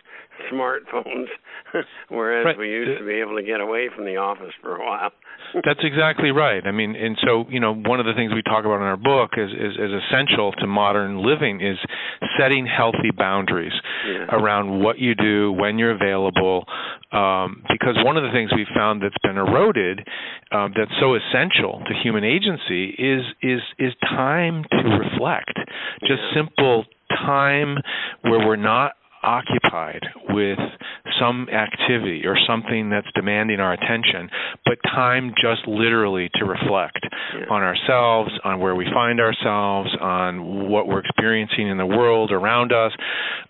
smartphones, 0.51 1.27
whereas 2.09 2.45
right. 2.45 2.57
we 2.57 2.69
used 2.69 2.99
to 2.99 3.05
be 3.05 3.13
able 3.13 3.35
to 3.35 3.43
get 3.43 3.61
away 3.61 3.89
from 3.95 4.05
the 4.05 4.17
office 4.17 4.53
for 4.61 4.75
a 4.75 4.85
while. 4.85 5.11
That's 5.65 5.79
exactly 5.83 6.31
right. 6.31 6.65
I 6.65 6.71
mean, 6.71 6.95
and 6.95 7.17
so 7.23 7.45
you 7.49 7.59
know, 7.59 7.73
one 7.73 7.99
of 7.99 8.05
the 8.05 8.13
things 8.13 8.33
we 8.33 8.41
talk 8.43 8.65
about 8.65 8.77
in 8.77 8.87
our 8.87 8.97
book 8.97 9.31
is 9.37 9.49
is, 9.51 9.73
is 9.77 9.91
essential 10.05 10.51
to 10.59 10.67
modern 10.67 11.23
living 11.25 11.61
is 11.61 11.77
setting 12.39 12.67
healthy 12.67 13.11
boundaries 13.15 13.73
yeah. 14.07 14.27
around 14.31 14.81
what 14.81 14.99
you 14.99 15.15
do 15.15 15.51
when 15.53 15.77
you're 15.77 15.95
available. 15.95 16.65
Um, 17.11 17.63
because 17.69 17.95
one 18.03 18.17
of 18.17 18.23
the 18.23 18.31
things 18.33 18.51
we've 18.55 18.67
found 18.75 19.01
that's 19.01 19.15
been 19.23 19.37
eroded, 19.37 20.05
um, 20.51 20.73
that's 20.75 20.91
so 20.99 21.15
essential 21.15 21.81
to 21.87 21.93
human 22.03 22.23
agency, 22.23 22.89
is 22.97 23.21
is 23.41 23.61
is 23.79 23.93
time 24.01 24.63
to 24.71 24.89
reflect. 24.89 25.57
Just 26.01 26.21
simple 26.35 26.85
time 27.09 27.77
where 28.21 28.45
we're 28.45 28.55
not 28.55 28.93
occupied 29.23 30.01
with 30.29 30.59
some 31.19 31.47
activity 31.49 32.23
or 32.25 32.35
something 32.47 32.89
that's 32.89 33.07
demanding 33.15 33.59
our 33.59 33.73
attention, 33.73 34.29
but 34.65 34.77
time 34.83 35.33
just 35.41 35.67
literally 35.67 36.29
to 36.35 36.45
reflect 36.45 36.99
yeah. 37.37 37.45
on 37.49 37.61
ourselves, 37.61 38.31
on 38.43 38.59
where 38.59 38.75
we 38.75 38.85
find 38.93 39.19
ourselves, 39.19 39.89
on 39.99 40.69
what 40.69 40.87
we're 40.87 40.99
experiencing 40.99 41.67
in 41.67 41.77
the 41.77 41.85
world 41.85 42.31
around 42.31 42.71
us. 42.71 42.91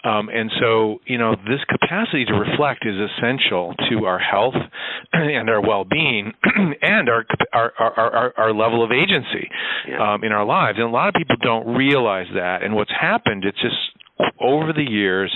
Um, 0.04 0.30
and 0.30 0.52
so, 0.60 1.00
you 1.06 1.18
know, 1.18 1.36
this 1.36 1.62
capacity 1.68 2.26
to 2.26 2.34
reflect 2.34 2.86
is 2.86 2.96
essential 2.96 3.74
to 3.90 4.06
our 4.06 4.20
health 4.20 4.56
and 5.14 5.50
our 5.50 5.62
well-being 5.62 6.34
and 6.82 7.10
our 7.10 7.26
our, 7.54 7.74
our 7.80 8.16
our, 8.16 8.34
our 8.38 8.54
level 8.54 8.84
of 8.84 8.92
agency 8.92 9.50
yeah. 9.88 10.14
um, 10.14 10.24
in 10.24 10.32
our 10.32 10.46
lives. 10.46 10.78
And 10.78 10.88
a 10.88 10.92
lot 10.92 11.08
of 11.08 11.14
people 11.16 11.36
don't 11.42 11.76
realize 11.76 12.28
that. 12.36 12.64
And 12.64 12.76
what's 12.76 12.92
happened, 12.92 13.46
it's 13.46 13.62
just 13.62 13.76
over 14.40 14.74
the 14.74 14.84
years 14.90 15.36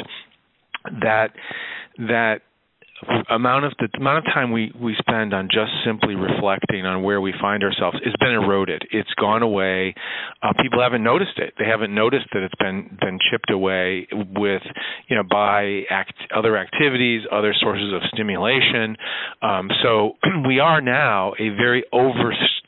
that 1.01 1.31
that 1.97 2.41
amount 3.29 3.65
of 3.65 3.73
the 3.79 3.87
amount 3.97 4.17
of 4.19 4.33
time 4.33 4.51
we 4.51 4.71
we 4.79 4.95
spend 4.99 5.33
on 5.33 5.47
just 5.47 5.71
simply 5.85 6.15
reflecting 6.15 6.85
on 6.85 7.01
where 7.01 7.21
we 7.21 7.33
find 7.39 7.63
ourselves 7.63 7.97
has 8.03 8.13
been 8.19 8.31
eroded. 8.31 8.83
It's 8.91 9.13
gone 9.19 9.41
away. 9.41 9.95
Uh, 10.43 10.53
people 10.61 10.81
haven't 10.81 11.03
noticed 11.03 11.37
it. 11.37 11.53
They 11.57 11.65
haven't 11.65 11.93
noticed 11.93 12.27
that 12.33 12.43
it's 12.43 12.55
been 12.59 12.97
been 12.99 13.19
chipped 13.31 13.51
away 13.51 14.07
with 14.11 14.63
you 15.07 15.15
know 15.15 15.23
by 15.23 15.83
act, 15.89 16.13
other 16.35 16.57
activities, 16.57 17.23
other 17.31 17.53
sources 17.59 17.93
of 17.93 18.01
stimulation. 18.13 18.97
Um, 19.41 19.69
so 19.81 20.13
we 20.47 20.59
are 20.59 20.81
now 20.81 21.33
a 21.39 21.49
very 21.49 21.83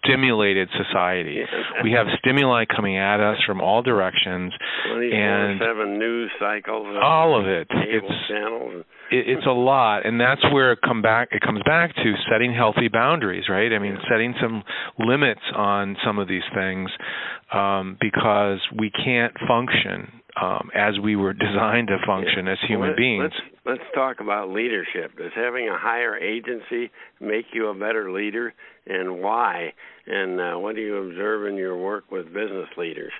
overstimulated 0.03 0.70
society. 0.77 1.39
We 1.84 1.91
have 1.91 2.08
stimuli 2.20 2.65
coming 2.65 2.98
at 2.98 3.20
us 3.20 3.38
from 3.46 3.62
all 3.62 3.81
directions, 3.81 4.53
and 4.86 5.60
seven 5.60 6.00
news 6.00 6.31
cycles, 6.39 6.88
all 7.01 7.39
of 7.39 7.48
it. 7.48 7.67
It's 7.72 8.05
channels. 8.29 8.86
it, 9.12 9.29
it's 9.38 9.46
a 9.46 9.51
lot, 9.51 10.05
and 10.05 10.20
that's 10.20 10.43
where 10.51 10.72
it 10.74 10.79
come 10.84 11.01
back. 11.01 11.29
It 11.31 11.41
comes 11.41 11.62
back 11.65 11.96
to 11.96 12.13
setting 12.31 12.53
healthy 12.53 12.88
boundaries, 12.88 13.46
right? 13.50 13.72
I 13.74 13.79
mean, 13.79 13.98
setting 14.10 14.34
some 14.41 14.63
limits 15.00 15.41
on 15.55 15.96
some 16.05 16.20
of 16.20 16.27
these 16.27 16.43
things 16.53 16.89
um, 17.53 17.98
because 18.00 18.60
we 18.77 18.89
can't 18.91 19.34
function 19.48 20.22
um, 20.41 20.70
as 20.75 21.00
we 21.03 21.15
were 21.15 21.34
designed 21.48 21.88
to 21.89 21.98
function 22.05 22.46
Yeah. 22.46 22.53
as 22.53 22.58
human 22.67 22.89
Well, 22.89 22.98
beings. 22.98 23.24
Let's 23.24 23.50
let's 23.65 23.84
talk 23.94 24.20
about 24.20 24.50
leadership. 24.50 25.18
Does 25.18 25.32
having 25.36 25.70
a 25.70 25.77
higher 25.77 26.18
agency 26.18 26.91
make 27.20 27.46
you 27.53 27.68
a 27.68 27.74
better 27.74 28.12
leader, 28.12 28.53
and 28.86 29.22
why? 29.22 29.74
And 30.08 30.39
uh, 30.39 30.56
what 30.58 30.75
do 30.75 30.82
you 30.82 30.98
observe 30.98 31.48
in 31.48 31.56
your 31.56 31.77
work 31.77 32.12
with 32.12 32.34
business 32.34 32.70
leaders? 32.77 33.13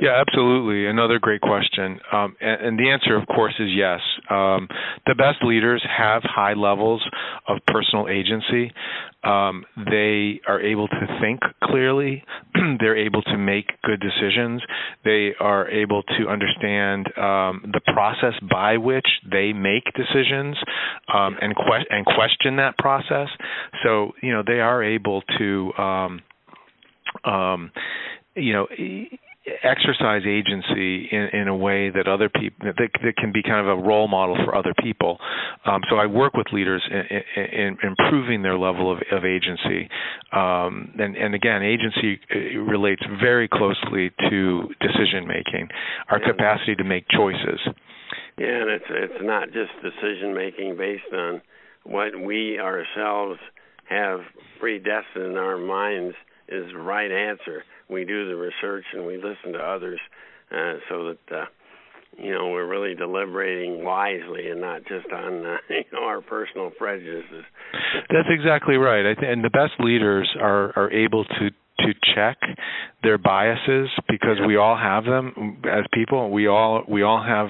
Yeah, 0.00 0.20
absolutely. 0.20 0.86
Another 0.86 1.18
great 1.18 1.40
question. 1.40 2.00
Um, 2.12 2.36
and, 2.40 2.66
and 2.66 2.78
the 2.78 2.90
answer, 2.90 3.16
of 3.16 3.26
course, 3.26 3.54
is 3.58 3.68
yes. 3.74 4.00
Um, 4.30 4.68
the 5.06 5.14
best 5.14 5.42
leaders 5.42 5.84
have 5.96 6.22
high 6.24 6.54
levels 6.54 7.04
of 7.48 7.58
personal 7.66 8.08
agency. 8.08 8.72
Um, 9.24 9.64
they 9.76 10.40
are 10.46 10.60
able 10.60 10.88
to 10.88 11.18
think 11.20 11.40
clearly. 11.64 12.24
They're 12.80 12.96
able 12.96 13.22
to 13.22 13.36
make 13.36 13.66
good 13.82 14.00
decisions. 14.00 14.62
They 15.04 15.30
are 15.40 15.68
able 15.68 16.02
to 16.02 16.28
understand 16.28 17.06
um, 17.16 17.72
the 17.72 17.80
process 17.92 18.34
by 18.48 18.76
which 18.76 19.06
they 19.30 19.52
make 19.52 19.84
decisions 19.94 20.56
um, 21.12 21.36
and 21.40 21.54
que- 21.54 21.86
and 21.90 22.06
question 22.06 22.56
that 22.56 22.78
process. 22.78 23.28
So 23.82 24.12
you 24.22 24.32
know 24.32 24.42
they 24.46 24.60
are 24.60 24.82
able 24.82 25.22
to 25.38 25.72
um, 25.78 26.22
you 28.34 28.52
know 28.52 28.66
exercise 29.62 30.22
agency 30.26 31.08
in, 31.10 31.28
in 31.32 31.48
a 31.48 31.56
way 31.56 31.90
that 31.90 32.08
other 32.08 32.28
people 32.28 32.66
that, 32.66 32.90
that 33.02 33.16
can 33.16 33.32
be 33.32 33.42
kind 33.42 33.66
of 33.66 33.78
a 33.78 33.80
role 33.80 34.08
model 34.08 34.36
for 34.44 34.54
other 34.54 34.74
people. 34.82 35.18
Um, 35.64 35.82
so 35.88 35.96
I 35.96 36.06
work 36.06 36.34
with 36.34 36.46
leaders 36.52 36.82
in, 36.90 37.42
in, 37.42 37.52
in 37.52 37.78
improving 37.82 38.42
their 38.42 38.58
level 38.58 38.90
of, 38.90 38.98
of 39.12 39.24
agency, 39.24 39.88
um, 40.32 40.92
and, 40.98 41.16
and 41.16 41.34
again, 41.34 41.62
agency 41.62 42.20
uh, 42.34 42.58
relates 42.60 43.02
very 43.20 43.48
closely 43.48 44.10
to 44.30 44.68
decision 44.80 45.26
making, 45.26 45.68
our 46.10 46.20
Yeah. 46.20 46.32
capacity 46.32 46.74
to 46.76 46.84
make 46.84 47.06
choices. 47.08 47.60
Yeah, 48.38 48.62
and 48.62 48.70
it's 48.70 48.84
it's 48.90 49.22
not 49.22 49.52
just 49.52 49.70
decision 49.82 50.34
making 50.34 50.76
based 50.76 51.12
on 51.12 51.40
what 51.84 52.18
we 52.18 52.58
ourselves 52.58 53.38
have 53.88 54.20
predestined 54.60 55.32
in 55.32 55.36
our 55.36 55.56
minds 55.56 56.14
is 56.48 56.66
the 56.72 56.78
right 56.78 57.10
answer. 57.10 57.64
We 57.88 58.04
do 58.04 58.28
the 58.28 58.36
research 58.36 58.84
and 58.92 59.06
we 59.06 59.16
listen 59.16 59.52
to 59.52 59.58
others, 59.58 60.00
uh, 60.50 60.74
so 60.88 61.14
that 61.14 61.36
uh, 61.36 61.44
you 62.18 62.32
know 62.32 62.48
we're 62.48 62.66
really 62.66 62.94
deliberating 62.94 63.84
wisely 63.84 64.48
and 64.48 64.60
not 64.60 64.82
just 64.86 65.10
on 65.12 65.46
uh, 65.46 65.56
you 65.70 65.84
know 65.92 66.04
our 66.04 66.20
personal 66.20 66.70
prejudices. 66.70 67.44
That's 68.10 68.28
exactly 68.30 68.76
right. 68.76 69.06
And 69.06 69.44
the 69.44 69.50
best 69.50 69.72
leaders 69.78 70.28
are 70.40 70.72
are 70.76 70.90
able 70.92 71.24
to 71.24 71.50
to 71.80 71.92
check 72.14 72.38
their 73.02 73.18
biases 73.18 73.88
because 74.08 74.38
we 74.46 74.56
all 74.56 74.76
have 74.76 75.04
them 75.04 75.58
as 75.70 75.84
people. 75.92 76.30
We 76.30 76.46
all 76.48 76.82
we 76.88 77.02
all 77.02 77.22
have 77.22 77.48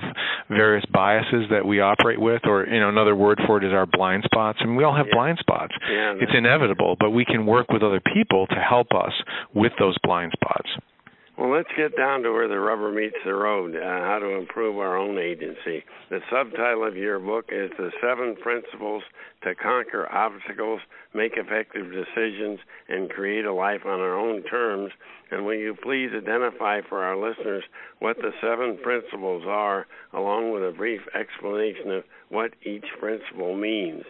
various 0.49 0.85
biases 0.93 1.47
that 1.51 1.65
we 1.65 1.81
operate 1.81 2.21
with, 2.21 2.43
or 2.45 2.67
you 2.67 2.81
know 2.81 2.89
another 2.89 3.15
word 3.15 3.41
for 3.47 3.59
it 3.59 3.65
is 3.65 3.73
our 3.73 3.87
blind 3.87 4.25
spots. 4.25 4.59
and 4.61 4.77
we 4.77 4.85
all 4.85 4.95
have 4.95 5.07
Yeah. 5.07 5.15
blind 5.15 5.39
spots. 5.39 5.75
Yeah, 5.91 6.15
It's 6.21 6.33
inevitable, 6.35 6.97
but 6.99 7.11
we 7.11 7.25
can 7.25 7.47
work 7.47 7.71
with 7.71 7.83
other 7.83 8.01
people 8.01 8.47
to 8.49 8.57
help 8.57 8.93
us 8.95 9.13
with 9.55 9.73
those 9.79 9.97
blind 10.03 10.33
spots. 10.33 10.69
Well, 11.39 11.51
let's 11.51 11.69
get 11.77 11.95
down 11.95 12.23
to 12.23 12.33
where 12.33 12.49
the 12.49 12.59
rubber 12.59 12.91
meets 12.91 13.17
the 13.23 13.35
road. 13.35 13.77
Uh, 13.77 13.81
how 13.81 14.19
to 14.19 14.39
improve 14.39 14.79
our 14.79 14.97
own 14.97 15.19
agency. 15.19 15.85
The 16.09 16.21
subtitle 16.31 16.87
of 16.87 16.97
your 16.97 17.19
book 17.19 17.51
is 17.53 17.71
"The 17.77 17.93
Seven 18.01 18.37
Principles 18.37 19.03
to 19.43 19.55
Conquer 19.55 20.11
Obstacles, 20.11 20.81
Make 21.13 21.37
Effective 21.37 21.93
Decisions, 21.93 22.61
and 22.89 23.11
Create 23.11 23.45
a 23.45 23.53
Life 23.53 23.85
on 23.85 24.01
Our 24.01 24.19
Own 24.19 24.45
Terms." 24.45 24.93
And 25.31 25.45
will 25.45 25.57
you 25.57 25.75
please 25.75 26.11
identify 26.17 26.81
for 26.89 27.03
our 27.03 27.17
listeners 27.17 27.65
what 27.99 28.17
the 28.17 28.33
seven 28.41 28.79
principles 28.83 29.43
are, 29.47 29.87
along 30.15 30.53
with 30.53 30.63
a 30.63 30.73
brief 30.73 31.03
explanation 31.15 31.91
of 31.91 32.05
what 32.31 32.53
each 32.63 32.87
principle 32.99 33.55
means? 33.55 34.05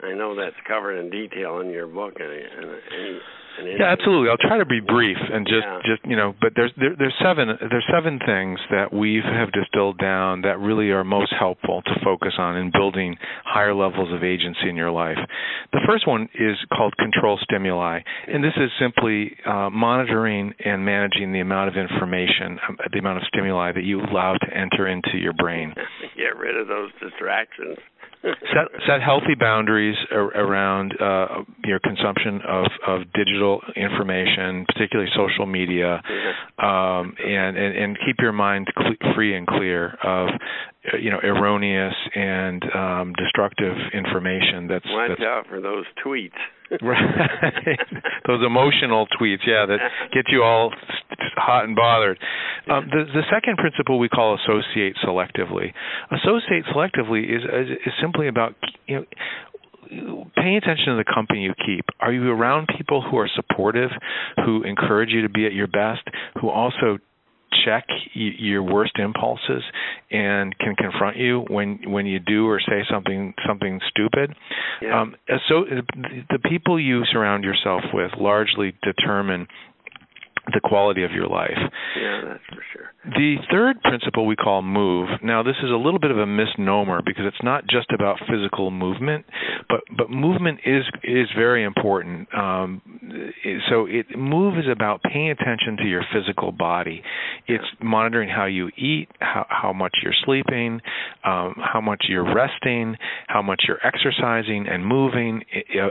I 0.00 0.12
know 0.12 0.34
that's 0.34 0.56
covered 0.66 0.98
in 0.98 1.08
detail 1.08 1.60
in 1.60 1.70
your 1.70 1.86
book, 1.86 2.14
and, 2.20 2.30
and, 2.30 2.70
and 2.70 3.20
yeah, 3.64 3.86
absolutely. 3.92 4.30
I'll 4.30 4.36
try 4.38 4.58
to 4.58 4.66
be 4.66 4.80
brief 4.80 5.16
and 5.32 5.46
just 5.46 5.66
Yeah. 5.66 5.80
just 5.84 6.06
you 6.06 6.16
know, 6.16 6.34
but 6.40 6.52
there's 6.54 6.72
there, 6.76 6.94
there's 6.96 7.14
seven 7.22 7.48
there's 7.70 7.86
seven 7.92 8.18
things 8.24 8.58
that 8.70 8.92
we 8.92 9.20
have 9.24 9.52
distilled 9.52 9.98
down 9.98 10.42
that 10.42 10.58
really 10.58 10.90
are 10.90 11.04
most 11.04 11.32
helpful 11.38 11.82
to 11.82 11.94
focus 12.04 12.34
on 12.38 12.56
in 12.56 12.70
building 12.70 13.16
higher 13.44 13.74
levels 13.74 14.12
of 14.12 14.22
agency 14.22 14.68
in 14.68 14.76
your 14.76 14.90
life. 14.90 15.18
The 15.72 15.80
first 15.86 16.06
one 16.06 16.28
is 16.34 16.56
called 16.74 16.96
control 16.96 17.38
stimuli, 17.42 18.00
and 18.26 18.42
this 18.42 18.54
is 18.56 18.70
simply 18.80 19.36
uh, 19.46 19.70
monitoring 19.70 20.54
and 20.64 20.84
managing 20.84 21.32
the 21.32 21.40
amount 21.40 21.68
of 21.68 21.76
information, 21.76 22.58
um, 22.68 22.76
the 22.92 22.98
amount 22.98 23.18
of 23.18 23.24
stimuli 23.28 23.72
that 23.72 23.84
you 23.84 24.00
allow 24.00 24.34
to 24.34 24.56
enter 24.56 24.86
into 24.86 25.16
your 25.18 25.32
brain. 25.34 25.74
Get 26.16 26.36
rid 26.36 26.56
of 26.56 26.68
those 26.68 26.90
distractions. 27.00 27.76
Set 28.22 28.68
set 28.86 29.02
healthy 29.02 29.34
boundaries 29.38 29.96
ar- 30.10 30.34
around 30.34 30.94
uh, 31.00 31.42
your 31.64 31.78
consumption 31.80 32.40
of 32.46 32.66
of 32.86 33.00
digital 33.12 33.60
information, 33.76 34.66
particularly 34.66 35.10
social 35.16 35.46
media, 35.46 36.02
um, 36.58 37.14
and, 37.24 37.56
and 37.56 37.76
and 37.76 37.98
keep 38.04 38.16
your 38.20 38.32
mind 38.32 38.66
cle 38.76 38.94
free 39.14 39.36
and 39.36 39.46
clear 39.46 39.96
of 40.02 40.28
you 41.00 41.10
know 41.10 41.18
erroneous 41.22 41.94
and 42.14 42.62
um, 42.74 43.12
destructive 43.18 43.76
information. 43.92 44.68
That's 44.68 44.84
Watch 44.86 45.10
that's 45.10 45.22
out 45.22 45.46
for 45.48 45.60
those 45.60 45.84
tweets. 46.04 46.38
right. 46.82 47.78
Those 48.26 48.44
emotional 48.44 49.06
tweets, 49.18 49.40
yeah, 49.46 49.64
that 49.66 49.78
get 50.12 50.24
you 50.28 50.42
all 50.42 50.70
hot 51.36 51.64
and 51.64 51.74
bothered. 51.74 52.18
Um, 52.70 52.88
the 52.90 53.04
the 53.12 53.22
second 53.32 53.56
principle 53.56 53.98
we 53.98 54.08
call 54.08 54.36
associate 54.36 54.96
selectively. 55.04 55.72
Associate 56.10 56.64
selectively 56.74 57.24
is 57.24 57.42
is, 57.42 57.78
is 57.86 57.92
simply 58.00 58.28
about 58.28 58.54
you 58.86 58.96
know 58.96 59.04
paying 60.36 60.56
attention 60.56 60.86
to 60.86 60.96
the 60.96 61.10
company 61.12 61.42
you 61.42 61.54
keep. 61.64 61.86
Are 62.00 62.12
you 62.12 62.28
around 62.30 62.68
people 62.76 63.02
who 63.02 63.16
are 63.16 63.28
supportive, 63.34 63.90
who 64.44 64.62
encourage 64.62 65.10
you 65.10 65.22
to 65.22 65.28
be 65.28 65.46
at 65.46 65.54
your 65.54 65.66
best, 65.66 66.02
who 66.40 66.50
also 66.50 66.98
check 67.64 67.86
y- 67.88 68.34
your 68.38 68.62
worst 68.62 68.92
impulses 68.98 69.62
and 70.10 70.56
can 70.58 70.74
confront 70.76 71.16
you 71.16 71.44
when 71.48 71.80
when 71.86 72.06
you 72.06 72.18
do 72.18 72.46
or 72.46 72.60
say 72.60 72.84
something 72.90 73.34
something 73.46 73.80
stupid. 73.88 74.34
Yeah. 74.82 75.00
Um, 75.02 75.16
so 75.48 75.64
the 76.30 76.38
people 76.38 76.78
you 76.80 77.04
surround 77.10 77.44
yourself 77.44 77.82
with 77.92 78.12
largely 78.18 78.74
determine 78.82 79.46
the 80.52 80.60
quality 80.60 81.04
of 81.04 81.12
your 81.12 81.26
life. 81.26 81.58
Yeah, 82.00 82.20
that's 82.24 82.44
for 82.48 82.62
sure. 82.72 82.92
The 83.04 83.36
third 83.50 83.80
principle 83.82 84.26
we 84.26 84.36
call 84.36 84.60
move. 84.62 85.08
Now, 85.22 85.42
this 85.42 85.56
is 85.62 85.70
a 85.70 85.76
little 85.76 85.98
bit 85.98 86.10
of 86.10 86.18
a 86.18 86.26
misnomer 86.26 87.00
because 87.04 87.24
it's 87.26 87.42
not 87.42 87.64
just 87.66 87.90
about 87.92 88.18
physical 88.28 88.70
movement, 88.70 89.24
but 89.68 89.80
but 89.96 90.10
movement 90.10 90.60
is 90.66 90.84
is 91.04 91.28
very 91.36 91.64
important. 91.64 92.28
Um, 92.34 92.82
so, 93.70 93.86
it 93.86 94.06
move 94.16 94.58
is 94.58 94.66
about 94.70 95.02
paying 95.02 95.30
attention 95.30 95.76
to 95.78 95.84
your 95.84 96.02
physical 96.12 96.52
body. 96.52 97.02
It's 97.46 97.64
monitoring 97.82 98.28
how 98.28 98.46
you 98.46 98.68
eat, 98.76 99.08
how 99.20 99.46
how 99.48 99.72
much 99.72 99.96
you're 100.02 100.16
sleeping, 100.24 100.80
um, 101.24 101.54
how 101.56 101.80
much 101.80 102.06
you're 102.08 102.34
resting, 102.34 102.96
how 103.28 103.42
much 103.42 103.64
you're 103.66 103.84
exercising 103.86 104.66
and 104.68 104.84
moving 104.84 105.42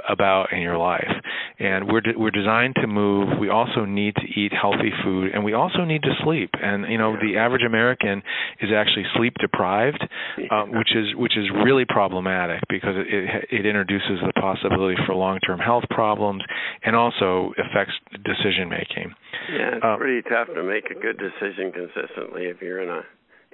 about 0.09 0.51
in 0.51 0.59
your 0.59 0.77
life. 0.77 1.11
And 1.59 1.87
we're 1.87 2.01
de- 2.01 2.17
we're 2.17 2.31
designed 2.31 2.75
to 2.81 2.87
move. 2.87 3.39
We 3.39 3.49
also 3.49 3.85
need 3.85 4.15
to 4.15 4.39
eat 4.39 4.47
healthy 4.51 4.92
food, 5.04 5.32
and 5.34 5.44
we 5.44 5.54
also 5.54 5.84
need 5.84 6.04
to 6.04 6.13
sleep. 6.24 6.51
And 6.62 6.89
you 6.92 6.98
know, 6.98 7.16
the 7.16 7.38
average 7.38 7.63
American 7.63 8.22
is 8.62 8.70
actually 8.75 9.06
sleep 9.16 9.34
deprived, 9.39 10.04
uh, 10.51 10.63
which 10.66 10.96
is 10.96 11.16
which 11.16 11.38
is 11.38 11.46
really 11.63 11.86
problematic 11.86 12.62
because 12.70 12.96
it, 12.96 13.08
it 13.08 13.48
it 13.51 13.66
introduces 13.66 14.20
the 14.25 14.34
possibility 14.39 14.96
for 15.06 15.16
long-term 15.16 15.60
health 15.60 15.84
problems 15.89 16.44
and 16.84 16.96
also 16.96 17.54
affects 17.58 17.94
decision 18.24 18.70
making. 18.70 19.13
Yeah, 19.51 19.75
it's 19.75 19.84
Uh, 19.84 19.98
pretty 19.98 20.22
tough 20.24 20.48
to 20.54 20.63
make 20.63 20.89
a 20.92 20.96
good 20.96 21.18
decision 21.18 21.72
consistently 21.72 22.46
if 22.46 22.62
you're 22.62 22.82
in 22.82 22.89
a 22.89 23.04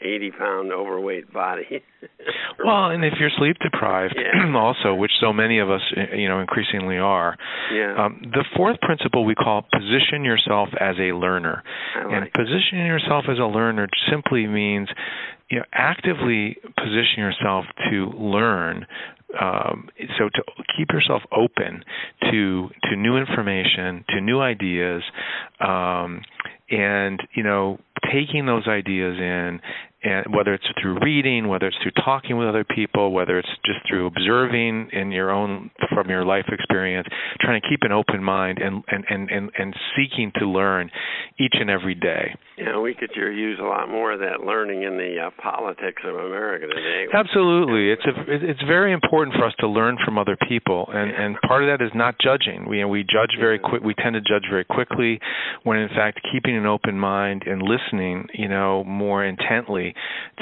80 0.04 0.32
pound 0.32 0.72
overweight 0.72 1.32
body. 1.34 1.84
Well, 2.64 2.92
and 2.92 3.04
if 3.04 3.14
you're 3.20 3.32
sleep 3.38 3.58
deprived, 3.62 4.16
Yeah. 4.18 4.56
also, 4.56 4.94
which 4.96 5.12
so 5.20 5.34
many 5.34 5.60
of 5.60 5.70
us, 5.70 5.82
uh, 5.98 6.16
you 6.16 6.30
know, 6.30 6.40
increasingly 6.40 6.98
are, 6.98 7.36
yeah, 7.74 7.96
um, 8.06 8.22
the 8.32 8.46
fourth 8.56 8.80
principle 8.82 9.26
we 9.26 9.36
call 9.36 9.64
position 9.74 10.24
yourself 10.24 10.70
as 10.80 10.96
a 11.00 11.12
learner. 11.14 11.64
I 11.96 12.02
And 12.02 12.12
like 12.22 12.34
positioning 12.34 12.86
yourself 12.86 13.26
as 13.30 13.40
a 13.40 13.46
learner 13.46 13.88
simply 14.10 14.48
means, 14.48 14.88
you 15.50 15.58
know, 15.60 15.66
actively 15.74 16.58
position 16.78 17.18
yourself 17.18 17.66
to 17.90 18.06
learn. 18.18 18.86
Um, 19.40 19.90
so 20.18 20.30
to 20.30 20.44
keep 20.78 20.92
yourself 20.92 21.24
open 21.36 21.84
to 22.32 22.70
to 22.84 22.96
new 22.96 23.18
information, 23.18 24.06
to 24.10 24.22
new 24.22 24.40
ideas, 24.40 25.02
um, 25.60 26.22
and 26.70 27.20
you 27.36 27.44
know, 27.44 27.80
taking 28.12 28.46
those 28.46 28.68
ideas 28.68 29.18
in 29.20 29.60
and 30.04 30.36
whether 30.36 30.54
it's 30.54 30.66
through 30.82 31.00
reading, 31.02 31.48
whether 31.48 31.68
it's 31.68 31.78
through 31.82 31.92
talking 32.04 32.38
with 32.38 32.48
other 32.48 32.64
people, 32.64 33.12
whether 33.12 33.40
it's 33.40 33.50
just 33.66 33.80
through 33.88 34.08
observing 34.08 34.90
in 34.92 35.12
your 35.12 35.32
own 35.32 35.72
from 35.94 36.10
your 36.10 36.26
life 36.26 36.46
experience, 36.52 37.08
trying 37.42 37.62
to 37.62 37.68
keep 37.68 37.80
an 37.84 37.92
open 37.92 38.24
mind 38.24 38.60
and 38.60 38.84
and 38.90 39.06
and 39.10 39.30
and, 39.30 39.52
and 39.58 39.76
seeking 39.96 40.32
to 40.36 40.46
learn 40.46 40.90
each 41.40 41.54
and 41.60 41.70
every 41.70 41.96
day. 41.96 42.36
Yeah, 42.58 42.80
we 42.80 42.94
could 42.94 43.10
use 43.16 43.60
a 43.60 43.66
lot 43.66 43.90
more 43.90 44.12
of 44.12 44.20
that 44.20 44.42
learning 44.46 44.84
in 44.84 44.98
the 44.98 45.28
uh, 45.28 45.42
politics 45.42 46.02
of 46.06 46.16
America 46.16 46.68
today. 46.68 47.06
Absolutely, 47.14 47.92
it's 47.92 48.06
a 48.06 48.50
it's 48.50 48.62
very 48.68 48.94
important 48.94 49.36
for 49.36 49.46
us 49.46 49.54
to 49.60 49.68
learn 49.68 49.98
from 50.04 50.18
other 50.18 50.38
people, 50.48 50.88
and 50.94 51.12
and 51.12 51.38
part 51.48 51.64
of 51.64 51.70
that 51.70 51.84
is 51.84 51.92
not 51.96 52.16
judging. 52.22 52.68
We 52.68 52.84
we 52.86 53.04
judge 53.04 53.38
very 53.40 53.60
quick. 53.60 53.82
We 53.84 53.94
tend 53.96 54.16
to 54.16 54.22
judge 54.22 54.46
very 54.50 54.66
quickly, 54.66 55.20
when 55.64 55.78
in 55.78 55.90
fact 55.90 56.20
keeping 56.32 56.58
an 56.58 56.66
open 56.66 57.00
mind 57.00 57.44
and 57.46 57.62
listening, 57.62 58.28
you 58.34 58.50
know, 58.50 58.84
more 58.84 59.24
intently 59.24 59.93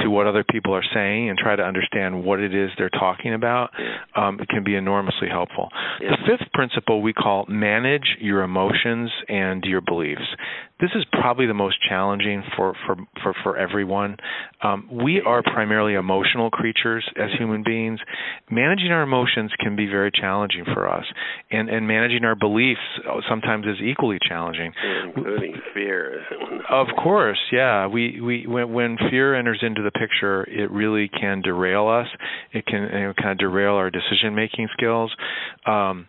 to 0.01 0.09
what 0.09 0.27
other 0.27 0.43
people 0.43 0.73
are 0.73 0.83
saying 0.93 1.29
and 1.29 1.37
try 1.37 1.55
to 1.55 1.63
understand 1.63 2.23
what 2.23 2.39
it 2.39 2.53
is 2.53 2.69
they're 2.77 2.89
talking 2.89 3.33
about, 3.33 3.71
um, 4.15 4.39
it 4.39 4.47
can 4.49 4.63
be 4.63 4.75
enormously 4.75 5.27
helpful. 5.29 5.69
Yeah. 6.01 6.11
The 6.11 6.37
fifth 6.37 6.51
principle 6.53 7.01
we 7.01 7.13
call 7.13 7.45
manage 7.47 8.17
your 8.19 8.43
emotions 8.43 9.11
and 9.27 9.63
your 9.63 9.81
beliefs. 9.81 10.21
This 10.81 10.89
is 10.95 11.05
probably 11.11 11.45
the 11.45 11.53
most 11.53 11.77
challenging 11.87 12.43
for 12.57 12.73
for 12.85 12.95
for, 13.21 13.35
for 13.43 13.57
everyone. 13.57 14.17
Um, 14.63 14.89
we 14.91 15.21
are 15.21 15.43
primarily 15.43 15.93
emotional 15.93 16.49
creatures 16.49 17.07
as 17.15 17.29
human 17.37 17.63
beings. 17.63 17.99
Managing 18.49 18.91
our 18.91 19.03
emotions 19.03 19.51
can 19.59 19.75
be 19.75 19.85
very 19.85 20.11
challenging 20.11 20.65
for 20.73 20.89
us, 20.89 21.05
and 21.51 21.69
and 21.69 21.87
managing 21.87 22.25
our 22.25 22.35
beliefs 22.35 22.81
sometimes 23.29 23.65
is 23.67 23.77
equally 23.83 24.17
challenging. 24.27 24.73
including 25.05 25.55
fear. 25.73 26.25
Of 26.69 26.87
course, 27.01 27.39
yeah. 27.51 27.87
We 27.87 28.19
we 28.19 28.47
when 28.47 28.73
when 28.73 28.97
fear 29.09 29.35
enters 29.35 29.59
into 29.61 29.83
the 29.83 29.91
picture, 29.91 30.43
it 30.49 30.71
really 30.71 31.09
can 31.09 31.41
derail 31.41 31.87
us. 31.87 32.07
It 32.53 32.65
can 32.65 32.81
you 32.81 33.07
know, 33.07 33.13
kind 33.15 33.31
of 33.31 33.37
derail 33.37 33.75
our 33.75 33.91
decision 33.91 34.33
making 34.35 34.67
skills. 34.73 35.13
Um, 35.65 36.07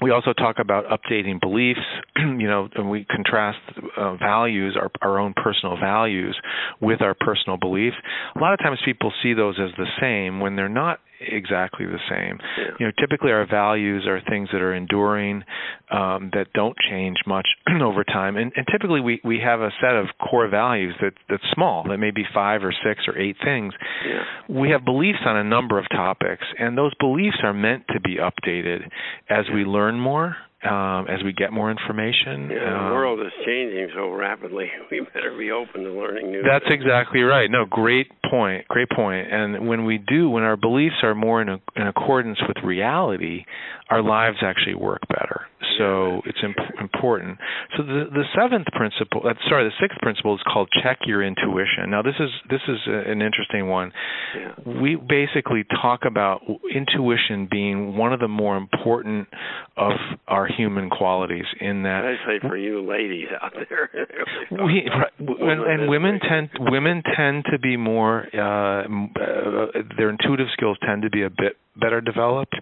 we 0.00 0.10
also 0.10 0.32
talk 0.32 0.56
about 0.58 0.84
updating 0.86 1.40
beliefs, 1.40 1.80
you 2.16 2.48
know, 2.48 2.68
and 2.74 2.88
we 2.88 3.04
contrast 3.10 3.58
uh, 3.96 4.16
values, 4.16 4.76
our, 4.80 4.90
our 5.02 5.18
own 5.18 5.34
personal 5.34 5.76
values, 5.76 6.36
with 6.80 7.02
our 7.02 7.14
personal 7.14 7.58
beliefs. 7.58 7.96
A 8.34 8.38
lot 8.38 8.54
of 8.54 8.58
times 8.60 8.78
people 8.84 9.12
see 9.22 9.34
those 9.34 9.58
as 9.60 9.70
the 9.76 9.86
same 10.00 10.40
when 10.40 10.56
they're 10.56 10.68
not 10.68 11.00
exactly 11.28 11.86
the 11.86 11.98
same. 12.10 12.38
Yeah. 12.58 12.74
You 12.78 12.86
know, 12.86 12.92
typically 12.98 13.30
our 13.30 13.46
values 13.46 14.06
are 14.06 14.20
things 14.28 14.48
that 14.52 14.60
are 14.62 14.74
enduring, 14.74 15.44
um, 15.90 16.30
that 16.32 16.46
don't 16.54 16.76
change 16.90 17.16
much 17.26 17.46
over 17.82 18.04
time, 18.04 18.36
and, 18.36 18.52
and 18.56 18.66
typically 18.70 19.00
we 19.00 19.20
we 19.24 19.40
have 19.44 19.60
a 19.60 19.70
set 19.80 19.94
of 19.94 20.06
core 20.18 20.48
values 20.48 20.94
that 21.00 21.12
that's 21.28 21.42
small, 21.54 21.84
that 21.88 21.98
may 21.98 22.10
be 22.10 22.24
five 22.34 22.62
or 22.62 22.72
six 22.84 23.04
or 23.06 23.18
eight 23.18 23.36
things. 23.44 23.72
Yeah. 24.06 24.22
We 24.48 24.70
have 24.70 24.84
beliefs 24.84 25.20
on 25.26 25.36
a 25.36 25.44
number 25.44 25.78
of 25.78 25.86
topics, 25.90 26.44
and 26.58 26.76
those 26.76 26.92
beliefs 26.98 27.38
are 27.42 27.54
meant 27.54 27.84
to 27.88 28.00
be 28.00 28.16
updated 28.16 28.88
as 29.28 29.46
we 29.52 29.64
learn 29.64 29.98
more, 29.98 30.36
um, 30.64 31.06
as 31.08 31.22
we 31.24 31.32
get 31.32 31.52
more 31.52 31.70
information. 31.70 32.48
Yeah, 32.50 32.58
the 32.70 32.76
Um, 32.78 32.92
world 32.92 33.20
is 33.20 33.32
changing 33.44 33.88
so 33.94 34.10
rapidly. 34.10 34.70
We 34.90 35.00
better 35.14 35.36
be 35.36 35.50
open 35.50 35.84
to 35.84 35.90
learning 35.90 36.30
new. 36.32 36.42
That's 36.42 36.64
things. 36.68 36.82
exactly 36.82 37.22
right. 37.22 37.50
No, 37.50 37.64
great 37.64 38.08
point. 38.30 38.68
Great 38.68 38.90
point. 38.90 39.32
And 39.32 39.66
when 39.66 39.84
we 39.84 39.98
do, 39.98 40.28
when 40.28 40.42
our 40.42 40.56
beliefs 40.56 40.96
are 41.02 41.14
more 41.14 41.40
in, 41.40 41.48
a, 41.48 41.58
in 41.76 41.86
accordance 41.86 42.38
with 42.46 42.58
reality, 42.62 43.44
our 43.88 44.02
lives 44.02 44.38
actually 44.42 44.74
work 44.74 45.00
better. 45.08 45.42
So 45.78 46.20
it's 46.26 46.38
imp- 46.44 46.80
important. 46.80 47.38
So 47.76 47.82
the 47.82 48.04
the 48.12 48.24
seventh 48.36 48.66
principle, 48.76 49.22
uh, 49.26 49.32
sorry, 49.48 49.64
the 49.64 49.72
sixth 49.80 49.98
principle 50.02 50.34
is 50.34 50.40
called 50.52 50.68
check 50.82 50.98
your 51.06 51.22
intuition. 51.24 51.88
Now 51.88 52.02
this 52.02 52.14
is 52.20 52.30
this 52.50 52.60
is 52.68 52.76
a, 52.86 53.10
an 53.10 53.22
interesting 53.22 53.68
one. 53.68 53.90
Yeah. 54.36 54.80
We 54.82 54.96
basically 54.96 55.64
talk 55.80 56.00
about 56.04 56.42
intuition 56.74 57.48
being 57.50 57.96
one 57.96 58.12
of 58.12 58.20
the 58.20 58.28
more 58.28 58.56
important 58.56 59.28
of 59.76 59.92
our 60.28 60.46
human 60.56 60.90
qualities. 60.90 61.44
In 61.60 61.82
that 61.82 62.04
Especially 62.04 62.48
for 62.48 62.56
you 62.56 62.88
ladies 62.88 63.28
out 63.40 63.52
there. 63.68 63.90
we 64.50 64.88
right, 64.88 65.12
and, 65.18 65.62
and 65.62 65.88
women 65.88 66.20
tend 66.20 66.50
women 66.58 67.02
tend 67.16 67.44
to 67.50 67.58
be 67.58 67.76
more 67.76 68.26
uh, 68.34 68.82
uh 68.82 69.66
their 69.96 70.10
intuitive 70.10 70.46
skills 70.52 70.76
tend 70.86 71.02
to 71.02 71.10
be 71.10 71.22
a 71.22 71.30
bit 71.30 71.56
better 71.76 72.00
developed 72.00 72.54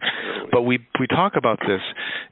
but 0.52 0.62
we 0.62 0.78
we 1.00 1.06
talk 1.08 1.32
about 1.36 1.58
this 1.66 1.80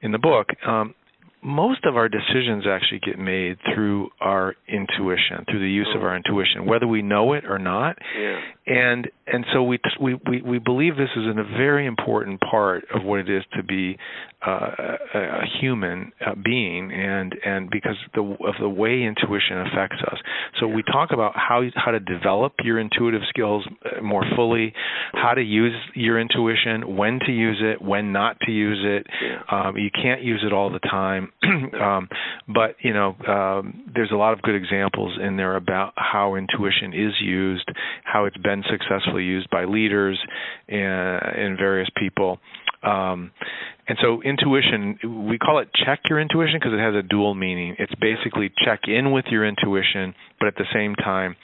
in 0.01 0.13
the 0.13 0.19
book 0.19 0.49
um 0.67 0.95
most 1.43 1.85
of 1.85 1.97
our 1.97 2.09
decisions 2.09 2.65
actually 2.69 3.01
get 3.05 3.19
made 3.19 3.59
through 3.75 4.11
our 4.21 4.55
intuition, 4.67 5.45
through 5.51 5.61
the 5.61 5.71
use 5.71 5.89
of 5.95 6.03
our 6.03 6.17
intuition, 6.17 6.67
whether 6.67 6.87
we 6.87 7.03
know 7.03 7.33
it 7.35 7.45
or 7.45 7.59
not. 7.59 7.97
Yeah. 8.19 8.41
And 8.67 9.09
and 9.27 9.45
so 9.53 9.63
we 9.63 9.79
we 10.01 10.43
we, 10.43 10.59
believe 10.59 10.97
this 10.97 11.09
is 11.17 11.25
a 11.27 11.43
very 11.57 11.87
important 11.87 12.41
part 12.41 12.85
of 12.95 13.05
what 13.05 13.21
it 13.21 13.31
is 13.31 13.43
to 13.57 13.63
be 13.63 13.97
uh, 14.47 14.71
a, 15.15 15.19
a 15.19 15.45
human 15.61 16.13
uh, 16.25 16.35
being, 16.35 16.93
and 16.93 17.35
and 17.45 17.71
because 17.71 17.97
the 18.15 18.21
of 18.21 18.55
the 18.61 18.69
way 18.69 19.03
intuition 19.03 19.59
affects 19.59 19.99
us. 20.11 20.19
So 20.61 20.67
we 20.67 20.83
talk 20.83 21.11
about 21.13 21.33
how 21.35 21.63
how 21.77 21.93
to 21.93 22.01
develop 22.01 22.55
your 22.63 22.79
intuitive 22.79 23.23
skills 23.29 23.67
uh, 23.85 24.03
more 24.03 24.25
fully, 24.37 24.73
how 25.13 25.33
to 25.35 25.43
use 25.43 25.75
your 25.95 26.21
intuition, 26.21 26.97
when 26.97 27.21
to 27.27 27.33
use 27.33 27.61
it, 27.61 27.81
when 27.81 28.13
not 28.13 28.39
to 28.41 28.53
use 28.53 28.81
it. 28.83 29.07
Yeah. 29.23 29.69
Um, 29.69 29.77
you 29.77 29.91
can't 29.91 30.23
use 30.23 30.43
it 30.47 30.53
all 30.53 30.71
the 30.71 30.79
time, 30.81 31.28
um, 31.81 32.09
but 32.49 32.77
you 32.83 32.93
know 32.93 33.17
um, 33.27 33.85
there's 33.95 34.11
a 34.13 34.17
lot 34.17 34.33
of 34.33 34.43
good 34.43 34.55
examples 34.55 35.19
in 35.21 35.37
there 35.37 35.57
about 35.57 35.93
how 35.97 36.35
intuition 36.35 36.93
is 36.93 37.13
used, 37.21 37.69
how 38.05 38.25
it's 38.25 38.37
been 38.39 38.63
successfully 38.71 39.25
used 39.25 39.49
by 39.51 39.65
leaders 39.65 40.19
and, 40.69 41.23
and 41.23 41.59
various 41.59 41.89
people. 41.97 42.39
Um, 42.83 43.33
and 43.89 43.99
so 44.03 44.23
intuition, 44.23 45.27
we 45.29 45.39
call 45.39 45.59
it 45.59 45.69
check 45.75 46.01
your 46.09 46.21
intuition 46.21 46.59
because 46.61 46.73
it 46.75 46.81
has 46.81 46.95
a 46.95 47.03
dual 47.03 47.35
meaning. 47.35 47.75
It's 47.79 47.95
basically 48.01 48.53
check 48.65 48.81
in 48.87 49.13
with 49.13 49.25
your 49.31 49.47
intuition, 49.47 50.15
but 50.39 50.49
at 50.49 50.55
the 50.57 50.67
same 50.73 50.95
time 50.95 51.37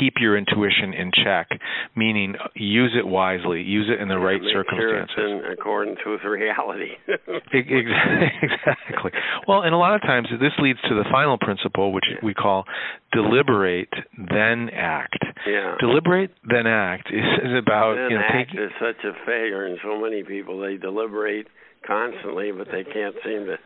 keep 0.00 0.14
your 0.20 0.36
intuition 0.36 0.94
in 0.94 1.10
check, 1.24 1.48
meaning 1.96 2.34
use 2.54 2.94
it 2.98 3.06
wisely, 3.06 3.62
use 3.62 3.90
it 3.90 4.00
in 4.00 4.08
the 4.08 4.18
right 4.18 4.40
circumstances. 4.52 5.14
Sure 5.16 5.36
it's 5.36 5.46
in 5.46 5.52
accordance 5.52 5.98
with 6.06 6.22
reality. 6.22 6.92
exactly. 7.52 9.12
Well, 9.46 9.62
and 9.62 9.74
a 9.74 9.78
lot 9.78 9.94
of 9.94 10.02
times 10.02 10.28
this 10.40 10.52
leads 10.58 10.80
to 10.82 10.94
the 10.94 11.04
final 11.10 11.38
principle, 11.38 11.92
which 11.92 12.04
we 12.22 12.34
call 12.34 12.64
deliberate 13.12 13.92
then 14.16 14.70
act. 14.70 15.18
Yeah. 15.46 15.76
Deliberate 15.80 16.30
then 16.48 16.66
act 16.66 17.08
is, 17.12 17.24
is 17.42 17.58
about 17.58 17.96
then 17.96 18.10
you 18.10 18.16
know 18.16 18.24
act 18.24 18.50
taking. 18.50 18.64
is 18.64 18.72
such 18.80 19.04
a 19.04 19.12
failure 19.26 19.66
in 19.66 19.76
so 19.82 20.00
many 20.00 20.22
people. 20.22 20.60
They 20.60 20.76
deliberate 20.76 21.46
constantly, 21.86 22.50
but 22.50 22.66
they 22.72 22.84
can't 22.84 23.14
seem 23.24 23.46
to, 23.46 23.56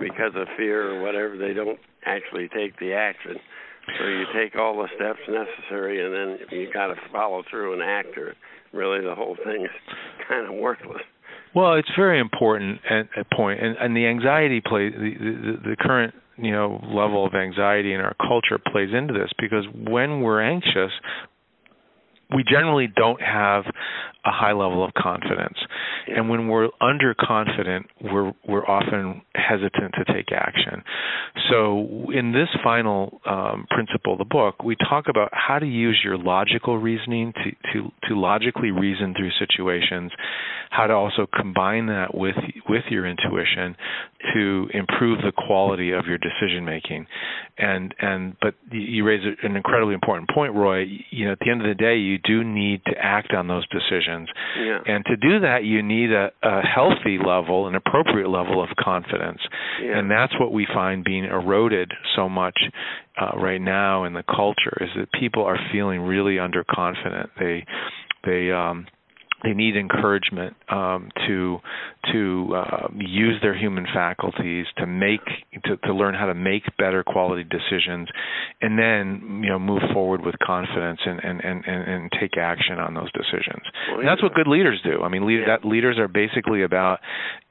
because 0.00 0.32
of 0.34 0.48
fear 0.56 0.96
or 0.96 1.02
whatever, 1.02 1.36
they 1.36 1.54
don't 1.54 1.78
actually 2.04 2.48
take 2.48 2.78
the 2.78 2.92
action. 2.92 3.36
So 3.98 4.06
you 4.06 4.24
take 4.34 4.56
all 4.56 4.76
the 4.76 4.88
steps 4.96 5.20
necessary, 5.28 6.04
and 6.04 6.14
then 6.14 6.48
you 6.58 6.72
got 6.72 6.88
to 6.88 6.94
follow 7.12 7.42
through 7.50 7.74
and 7.74 7.82
act, 7.82 8.16
or 8.18 8.34
really 8.72 9.02
the 9.02 9.14
whole 9.14 9.36
thing 9.44 9.64
is 9.64 9.96
kind 10.28 10.46
of 10.46 10.54
worthless. 10.54 11.02
Well, 11.54 11.74
it's 11.74 11.88
very 11.96 12.20
important 12.20 12.80
at, 12.88 13.08
at 13.16 13.30
point, 13.30 13.60
and, 13.62 13.76
and 13.78 13.96
the 13.96 14.06
anxiety 14.06 14.60
play 14.60 14.90
the, 14.90 15.14
the 15.18 15.70
the 15.70 15.76
current 15.80 16.14
you 16.36 16.52
know 16.52 16.80
level 16.84 17.26
of 17.26 17.34
anxiety 17.34 17.94
in 17.94 18.00
our 18.00 18.14
culture 18.20 18.58
plays 18.72 18.90
into 18.92 19.14
this 19.14 19.30
because 19.38 19.64
when 19.74 20.20
we're 20.20 20.42
anxious, 20.42 20.92
we 22.34 22.44
generally 22.44 22.88
don't 22.94 23.20
have 23.22 23.64
a 24.28 24.30
high 24.30 24.52
level 24.52 24.84
of 24.84 24.92
confidence. 24.94 25.56
And 26.06 26.28
when 26.28 26.48
we're 26.48 26.68
underconfident, 26.82 27.84
we're 28.02 28.32
we're 28.46 28.66
often 28.66 29.22
hesitant 29.34 29.94
to 29.94 30.12
take 30.12 30.32
action. 30.32 30.82
So 31.50 32.10
in 32.12 32.32
this 32.32 32.48
final 32.62 33.20
um, 33.24 33.66
principle 33.70 34.12
of 34.12 34.18
the 34.18 34.24
book, 34.24 34.62
we 34.62 34.76
talk 34.76 35.06
about 35.08 35.30
how 35.32 35.58
to 35.58 35.66
use 35.66 36.00
your 36.04 36.18
logical 36.18 36.78
reasoning 36.78 37.32
to, 37.32 37.72
to 37.72 37.90
to 38.08 38.20
logically 38.20 38.70
reason 38.70 39.14
through 39.16 39.30
situations, 39.38 40.12
how 40.70 40.86
to 40.86 40.92
also 40.92 41.26
combine 41.34 41.86
that 41.86 42.14
with 42.14 42.36
with 42.68 42.84
your 42.90 43.06
intuition 43.06 43.76
to 44.34 44.66
improve 44.74 45.18
the 45.18 45.32
quality 45.32 45.92
of 45.92 46.06
your 46.06 46.18
decision 46.18 46.64
making. 46.64 47.06
And 47.56 47.94
and 48.00 48.36
but 48.40 48.54
you 48.70 49.04
raise 49.04 49.22
an 49.42 49.56
incredibly 49.56 49.94
important 49.94 50.28
point, 50.34 50.54
Roy. 50.54 50.84
You 51.10 51.26
know, 51.26 51.32
at 51.32 51.38
the 51.38 51.50
end 51.50 51.62
of 51.62 51.68
the 51.68 51.74
day, 51.74 51.96
you 51.96 52.18
do 52.18 52.44
need 52.44 52.82
to 52.86 52.92
act 52.98 53.32
on 53.32 53.46
those 53.46 53.66
decisions. 53.68 54.17
Yeah. 54.58 54.80
And 54.86 55.04
to 55.06 55.16
do 55.16 55.40
that, 55.40 55.64
you 55.64 55.82
need 55.82 56.10
a, 56.10 56.30
a 56.42 56.62
healthy 56.62 57.18
level, 57.18 57.66
an 57.68 57.74
appropriate 57.74 58.28
level 58.28 58.62
of 58.62 58.68
confidence. 58.78 59.40
Yeah. 59.82 59.98
And 59.98 60.10
that's 60.10 60.38
what 60.40 60.52
we 60.52 60.66
find 60.72 61.04
being 61.04 61.24
eroded 61.24 61.92
so 62.16 62.28
much 62.28 62.58
uh, 63.20 63.36
right 63.38 63.60
now 63.60 64.04
in 64.04 64.14
the 64.14 64.22
culture 64.22 64.78
is 64.80 64.90
that 64.96 65.12
people 65.12 65.44
are 65.44 65.58
feeling 65.72 66.00
really 66.00 66.36
underconfident. 66.36 67.28
They 67.38 67.64
they 68.24 68.50
um 68.50 68.86
they 69.42 69.52
need 69.52 69.76
encouragement 69.76 70.56
um, 70.68 71.10
to 71.26 71.58
to 72.12 72.54
uh, 72.56 72.88
use 72.96 73.38
their 73.42 73.56
human 73.56 73.86
faculties 73.92 74.66
to 74.78 74.86
make 74.86 75.20
to, 75.64 75.76
to 75.78 75.92
learn 75.94 76.14
how 76.14 76.26
to 76.26 76.34
make 76.34 76.62
better 76.78 77.04
quality 77.04 77.44
decisions, 77.44 78.08
and 78.60 78.78
then 78.78 79.42
you 79.44 79.50
know 79.50 79.58
move 79.58 79.82
forward 79.92 80.24
with 80.24 80.34
confidence 80.44 81.00
and 81.04 81.20
and 81.22 81.40
and, 81.44 81.64
and 81.66 82.12
take 82.20 82.36
action 82.38 82.78
on 82.78 82.94
those 82.94 83.10
decisions. 83.12 83.62
Well, 83.90 84.00
and 84.00 84.08
that's 84.08 84.22
what 84.22 84.34
good 84.34 84.48
leaders 84.48 84.80
do. 84.82 85.02
I 85.02 85.08
mean, 85.08 85.26
lead, 85.26 85.40
Yeah. 85.40 85.56
that 85.58 85.64
leaders 85.68 85.98
are 85.98 86.08
basically 86.08 86.62
about 86.62 86.98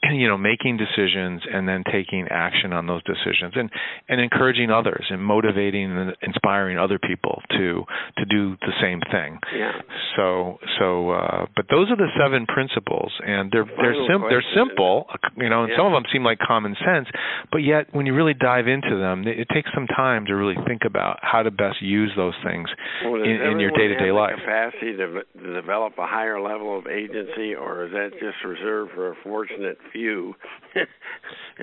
you 0.12 0.28
know 0.28 0.38
making 0.38 0.78
decisions 0.78 1.42
and 1.52 1.68
then 1.68 1.84
taking 1.92 2.28
action 2.30 2.74
on 2.74 2.88
those 2.88 3.02
decisions 3.04 3.54
and 3.56 3.70
and 4.10 4.20
encouraging 4.20 4.72
others 4.72 5.06
and 5.10 5.22
motivating 5.22 5.92
and 5.96 6.16
inspiring 6.22 6.78
other 6.78 7.00
people 7.00 7.42
to 7.52 7.84
to 8.18 8.26
do 8.26 8.56
the 8.62 8.74
same 8.82 9.00
thing. 9.12 9.40
Yeah. 9.56 9.72
So 10.16 10.58
so 10.80 11.12
uh 11.12 11.46
but 11.56 11.66
those 11.70 11.77
are 11.90 11.96
the 11.96 12.10
seven 12.18 12.46
principles 12.48 13.14
and 13.26 13.52
they're 13.52 13.66
they're 13.78 13.94
sim- 14.10 14.26
they're 14.30 14.44
simple, 14.56 15.06
uh, 15.14 15.18
you 15.38 15.50
know, 15.50 15.64
and 15.64 15.72
Yeah. 15.72 15.78
some 15.78 15.86
of 15.86 15.94
them 15.94 16.06
seem 16.12 16.24
like 16.24 16.40
common 16.40 16.76
sense, 16.84 17.08
but 17.52 17.60
yet 17.62 17.94
when 17.94 18.06
you 18.06 18.14
really 18.16 18.34
dive 18.34 18.68
into 18.68 18.98
them, 18.98 19.28
it, 19.28 19.40
it 19.40 19.48
takes 19.54 19.70
some 19.74 19.86
time 19.88 20.26
to 20.26 20.34
really 20.34 20.58
think 20.66 20.82
about 20.86 21.20
how 21.22 21.44
to 21.44 21.52
best 21.52 21.82
use 21.82 22.12
those 22.18 22.34
things 22.44 22.68
Well, 23.06 23.22
in, 23.22 23.38
in 23.54 23.60
your 23.60 23.72
day-to-day 23.72 24.08
have 24.08 24.16
life. 24.16 24.36
The 24.36 24.42
capacity 24.42 24.92
to, 24.98 25.22
to 25.44 25.54
develop 25.54 25.94
a 26.00 26.08
higher 26.08 26.42
level 26.42 26.78
of 26.78 26.88
agency, 26.88 27.54
or 27.54 27.86
is 27.86 27.92
that 27.92 28.12
just 28.20 28.44
reserved 28.44 28.92
for 28.96 29.12
a 29.12 29.16
fortunate 29.24 29.78
few? 29.94 30.34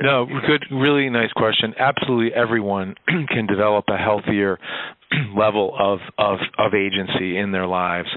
No, 0.02 0.26
good, 0.26 0.64
really 0.72 1.08
nice 1.08 1.30
question. 1.32 1.72
Absolutely, 1.78 2.34
everyone 2.34 2.96
can 3.28 3.46
develop 3.46 3.84
a 3.88 3.96
healthier 3.96 4.58
level 5.36 5.74
of 5.78 5.98
of 6.18 6.38
of 6.58 6.74
agency 6.74 7.36
in 7.36 7.52
their 7.52 7.66
lives. 7.66 8.08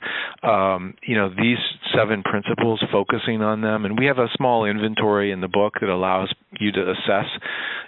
Um, 0.43 0.95
you 1.05 1.15
know, 1.15 1.29
these 1.29 1.57
seven 1.95 2.23
principles, 2.23 2.83
focusing 2.91 3.41
on 3.41 3.61
them, 3.61 3.85
and 3.85 3.97
we 3.97 4.05
have 4.05 4.17
a 4.17 4.27
small 4.35 4.65
inventory 4.65 5.31
in 5.31 5.41
the 5.41 5.47
book 5.47 5.73
that 5.81 5.89
allows 5.89 6.33
you 6.59 6.71
to 6.71 6.81
assess, 6.91 7.25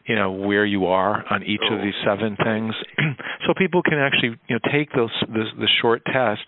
you 0.08 0.16
know, 0.16 0.32
where 0.32 0.66
you 0.66 0.88
are 0.88 1.24
on 1.30 1.44
each 1.44 1.62
of 1.72 1.80
Oh. 1.80 1.84
these 1.84 1.96
seven 2.06 2.36
things, 2.44 2.74
so 3.48 3.54
people 3.58 3.82
can 3.82 4.00
actually, 4.00 4.38
you 4.48 4.56
know, 4.56 4.72
take 4.72 4.92
those 4.94 5.12
this, 5.30 5.48
the 5.58 5.68
short 5.82 6.04
test, 6.06 6.42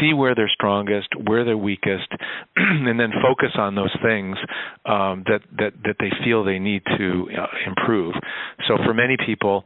see 0.00 0.12
where 0.12 0.34
they're 0.34 0.50
strongest, 0.52 1.08
where 1.26 1.44
they're 1.44 1.56
weakest, 1.56 2.08
and 2.56 2.98
then 2.98 3.10
focus 3.22 3.50
on 3.56 3.74
those 3.74 3.94
things 4.02 4.36
um, 4.86 5.24
that 5.26 5.40
that 5.58 5.72
that 5.84 5.96
they 5.98 6.10
feel 6.24 6.44
they 6.44 6.58
need 6.58 6.82
to 6.98 7.28
uh, 7.38 7.46
improve. 7.66 8.14
So 8.68 8.76
for 8.84 8.94
many 8.94 9.16
people, 9.24 9.64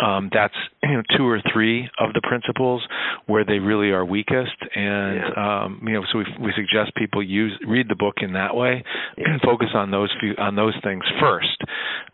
um, 0.00 0.30
that's 0.32 0.54
you 0.82 0.94
know 0.94 1.02
two 1.16 1.26
or 1.26 1.40
three 1.52 1.88
of 1.98 2.12
the 2.12 2.20
principles 2.22 2.86
where 3.26 3.44
they 3.44 3.58
really 3.58 3.90
are 3.90 4.04
weakest, 4.04 4.56
and 4.74 5.36
um, 5.36 5.80
you 5.86 5.94
know 5.94 6.02
so 6.12 6.18
we 6.18 6.24
we 6.40 6.52
suggest 6.56 6.94
people 6.96 7.22
use 7.22 7.52
read 7.66 7.88
the 7.88 7.96
book 7.96 8.16
in 8.20 8.32
that 8.34 8.54
way, 8.54 8.82
and 9.16 9.40
focus 9.40 9.68
on 9.74 9.90
those 9.90 10.14
few 10.20 10.34
on 10.38 10.56
those 10.56 10.74
things 10.82 11.02
first. 11.20 11.58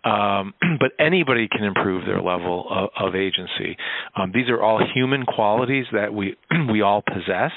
Um, 0.05 0.55
but 0.79 0.93
anybody 0.99 1.49
can 1.51 1.65
improve 1.65 2.07
their 2.07 2.21
level 2.21 2.67
of, 2.71 2.91
of 2.99 3.15
agency. 3.15 3.77
Um, 4.17 4.33
these 4.33 4.49
are 4.49 4.63
all 4.63 4.81
human 4.95 5.25
qualities 5.25 5.87
that 5.93 6.13
we 6.13 6.37
we 6.71 6.83
all 6.83 7.03
possess. 7.03 7.53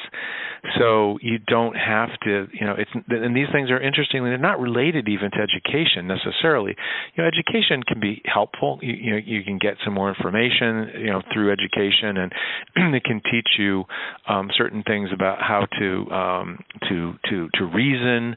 So 0.80 1.18
you 1.22 1.38
don't 1.40 1.76
have 1.76 2.10
to, 2.24 2.48
you 2.52 2.66
know, 2.66 2.76
it's 2.78 2.92
and 3.10 3.36
these 3.36 3.48
things 3.52 3.70
are 3.70 3.82
interestingly 3.82 4.30
they're 4.30 4.38
not 4.38 4.60
related 4.60 5.08
even 5.08 5.32
to 5.32 5.38
education 5.38 6.08
necessarily. 6.08 6.76
You 7.16 7.24
know, 7.24 7.28
education 7.30 7.84
can 7.84 8.00
be 8.00 8.22
helpful. 8.26 8.80
You, 8.82 8.94
you 8.94 9.12
know, 9.12 9.20
you 9.24 9.44
can 9.44 9.58
get 9.60 9.76
some 9.84 9.94
more 9.94 10.07
information, 10.10 10.90
you 11.00 11.08
know, 11.12 11.22
through 11.34 11.52
education, 11.52 12.18
and 12.18 12.32
it 12.96 13.04
can 13.04 13.22
teach 13.32 13.48
you 13.58 13.84
um, 14.28 14.50
certain 14.58 14.84
things 14.84 15.10
about 15.14 15.40
how 15.40 15.66
to 15.80 16.12
um, 16.12 16.60
to 16.90 17.14
to 17.30 17.50
to 17.56 17.66
reason 17.66 18.36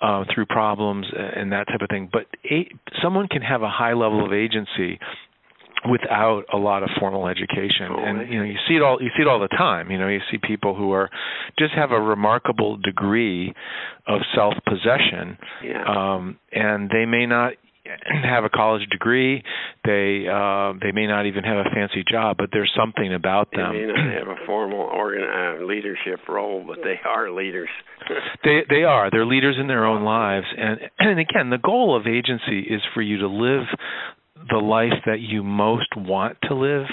uh, 0.00 0.24
through 0.34 0.46
problems 0.46 1.06
and 1.14 1.52
that 1.52 1.66
type 1.68 1.80
of 1.80 1.88
thing. 1.88 2.08
But 2.12 2.26
a, 2.50 2.68
someone 3.02 3.28
can 3.28 3.42
have 3.42 3.62
a 3.62 3.70
high 3.70 3.92
level 3.94 4.24
of 4.24 4.32
agency 4.32 4.98
without 5.90 6.44
a 6.52 6.56
lot 6.56 6.84
of 6.84 6.88
formal 7.00 7.26
education 7.26 7.88
Oh, 7.90 7.96
and 7.98 8.32
you 8.32 8.38
know 8.38 8.44
you 8.44 8.54
see 8.68 8.74
it 8.74 8.82
all 8.82 9.02
you 9.02 9.08
see 9.16 9.22
it 9.22 9.26
all 9.28 9.40
the 9.40 9.48
time 9.48 9.90
you 9.90 9.98
know 9.98 10.06
you 10.06 10.20
see 10.30 10.38
people 10.38 10.76
who 10.76 10.92
are 10.92 11.10
just 11.58 11.74
have 11.74 11.90
a 11.90 12.00
remarkable 12.00 12.76
degree 12.76 13.52
of 14.06 14.20
self 14.34 14.54
possession 14.64 15.36
Yeah. 15.64 15.82
um 16.16 16.38
and 16.52 16.88
they 16.88 17.04
may 17.04 17.26
not 17.26 17.54
have 18.24 18.44
a 18.44 18.50
college 18.50 18.88
degree 18.90 19.42
they 19.84 20.26
uh, 20.30 20.74
they 20.80 20.92
may 20.92 21.06
not 21.06 21.26
even 21.26 21.42
have 21.42 21.58
a 21.58 21.70
fancy 21.74 22.04
job, 22.08 22.36
but 22.38 22.50
there's 22.52 22.72
something 22.76 23.14
about 23.14 23.50
them. 23.50 23.72
They 23.72 23.80
may 23.80 23.86
not 23.86 24.14
have 24.18 24.28
a 24.28 24.46
formal 24.46 24.80
organ 24.80 25.22
uh, 25.22 25.64
leadership 25.64 26.20
role, 26.28 26.64
but 26.66 26.78
they 26.84 27.00
are 27.04 27.30
leaders. 27.30 27.68
they 28.44 28.60
they 28.68 28.84
are. 28.84 29.10
They're 29.10 29.26
leaders 29.26 29.56
in 29.58 29.66
their 29.66 29.84
own 29.84 30.04
lives, 30.04 30.46
and 30.56 30.78
and 30.98 31.18
again, 31.18 31.50
the 31.50 31.58
goal 31.58 31.96
of 31.96 32.06
agency 32.06 32.60
is 32.60 32.80
for 32.94 33.02
you 33.02 33.18
to 33.18 33.28
live 33.28 33.66
the 34.50 34.58
life 34.58 34.92
that 35.06 35.20
you 35.20 35.42
most 35.42 35.88
want 35.96 36.36
to 36.42 36.54
live 36.54 36.86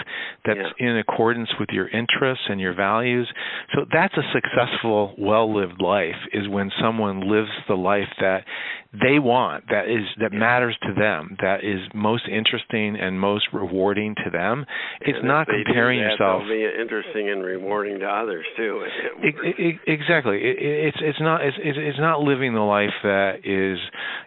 that's 0.46 0.60
yeah. 0.80 0.88
in 0.88 0.98
accordance 0.98 1.50
with 1.60 1.70
your 1.72 1.88
interests 1.90 2.44
and 2.48 2.60
your 2.60 2.76
values 2.76 3.28
so 3.74 3.86
that's 3.92 4.14
a 4.16 4.22
successful 4.34 5.16
well 5.18 5.52
lived 5.52 5.82
life 5.82 6.14
is 6.32 6.48
when 6.48 6.72
someone 6.80 7.28
lives 7.30 7.50
the 7.68 7.74
life 7.74 8.08
that 8.20 8.44
they 8.92 9.20
want 9.20 9.66
that 9.70 9.86
is 9.86 10.02
that 10.20 10.34
matters 10.34 10.76
to 10.82 10.94
them 11.00 11.38
that 11.42 11.64
is 11.64 11.80
most 11.94 12.24
interesting 12.28 12.98
and 13.00 13.20
most 13.20 13.46
rewarding 13.54 14.16
to 14.16 14.32
them 14.32 14.66
it's 15.02 15.20
and 15.20 15.28
not 15.28 15.46
comparing 15.46 16.00
that, 16.00 16.18
yourself 16.18 16.42
be 16.50 16.66
interesting 16.66 17.30
and 17.30 17.44
rewarding 17.44 18.00
to 18.00 18.06
others 18.06 18.46
too. 18.58 18.86
It, 19.22 19.36
it, 19.58 19.76
exactly. 19.86 20.38
It, 20.38 20.58
it's 20.60 20.98
it's 21.02 21.20
not 21.20 21.42
it's 21.44 21.58
it's 21.60 22.00
not 22.00 22.22
living 22.22 22.54
the 22.54 22.62
life 22.62 22.94
that 23.04 23.40
is 23.44 23.78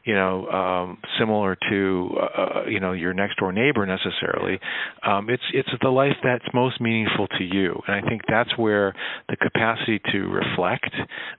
you 0.04 0.14
know 0.14 0.46
um 0.48 0.98
similar 1.18 1.56
to 1.70 2.10
uh, 2.20 2.42
uh, 2.42 2.64
you 2.66 2.78
know 2.78 2.92
your 2.92 3.14
next 3.14 3.38
door 3.38 3.52
neighbor 3.52 3.86
necessarily. 3.86 4.60
Um 5.02 5.30
it's 5.30 5.42
it's 5.54 5.68
the 5.82 5.88
life 5.88 6.16
that's 6.22 6.44
most 6.52 6.80
meaningful 6.80 7.26
to 7.38 7.44
you. 7.44 7.80
And 7.86 7.96
i 7.96 8.08
think 8.08 8.22
that's 8.28 8.56
where 8.56 8.94
the 9.28 9.36
capacity 9.36 10.00
to 10.12 10.18
reflect 10.28 10.90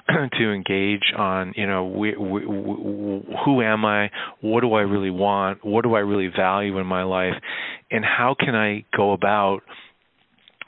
to 0.39 0.51
engage 0.51 1.13
on 1.17 1.53
you 1.55 1.67
know 1.67 1.85
we, 1.85 2.17
we, 2.17 2.45
we 2.45 3.12
who 3.45 3.61
am 3.61 3.85
I? 3.85 4.09
What 4.41 4.61
do 4.61 4.73
I 4.73 4.81
really 4.81 5.09
want? 5.09 5.63
What 5.63 5.83
do 5.83 5.95
I 5.95 5.99
really 5.99 6.31
value 6.35 6.77
in 6.79 6.85
my 6.85 7.03
life? 7.03 7.33
And 7.91 8.03
how 8.03 8.35
can 8.39 8.55
I 8.55 8.85
go 8.95 9.13
about 9.13 9.61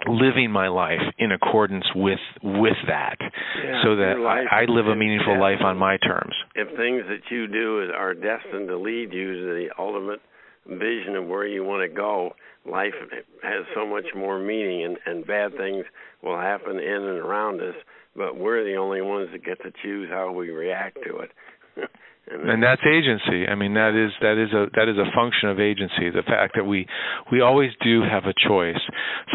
living 0.07 0.51
my 0.51 0.67
life 0.67 0.99
in 1.17 1.31
accordance 1.31 1.85
with 1.95 2.19
with 2.43 2.77
that 2.87 3.17
yeah, 3.19 3.81
so 3.83 3.95
that 3.95 4.15
I, 4.51 4.63
I 4.63 4.65
live 4.65 4.87
a 4.87 4.95
meaningful 4.95 5.39
life 5.39 5.61
on 5.63 5.77
my 5.77 5.97
terms 5.97 6.33
if 6.53 6.67
things 6.77 7.03
that 7.07 7.31
you 7.31 7.47
do 7.47 7.89
are 7.95 8.13
destined 8.13 8.67
to 8.67 8.77
lead 8.77 9.13
you 9.13 9.33
to 9.33 9.45
the 9.55 9.67
ultimate 9.79 10.19
vision 10.67 11.15
of 11.15 11.27
where 11.27 11.47
you 11.47 11.63
want 11.63 11.89
to 11.89 11.95
go 11.95 12.35
life 12.69 12.93
has 13.41 13.65
so 13.73 13.85
much 13.85 14.05
more 14.15 14.39
meaning 14.39 14.83
and 14.83 14.97
and 15.05 15.25
bad 15.25 15.55
things 15.57 15.85
will 16.21 16.37
happen 16.37 16.77
in 16.77 17.03
and 17.03 17.19
around 17.19 17.61
us 17.61 17.75
but 18.15 18.37
we're 18.37 18.63
the 18.63 18.75
only 18.75 19.01
ones 19.01 19.29
that 19.31 19.43
get 19.43 19.61
to 19.63 19.71
choose 19.81 20.09
how 20.09 20.31
we 20.31 20.49
react 20.49 20.97
to 21.07 21.17
it 21.19 21.31
and 22.27 22.61
that's 22.63 22.81
agency. 22.81 23.45
I 23.47 23.55
mean, 23.55 23.73
that 23.75 23.93
is 23.93 24.11
that 24.21 24.41
is 24.41 24.51
a 24.51 24.65
that 24.75 24.89
is 24.89 24.97
a 24.97 25.05
function 25.15 25.49
of 25.49 25.59
agency. 25.59 26.09
The 26.09 26.23
fact 26.25 26.53
that 26.55 26.63
we 26.65 26.87
we 27.31 27.41
always 27.41 27.71
do 27.83 28.01
have 28.01 28.25
a 28.25 28.33
choice. 28.47 28.81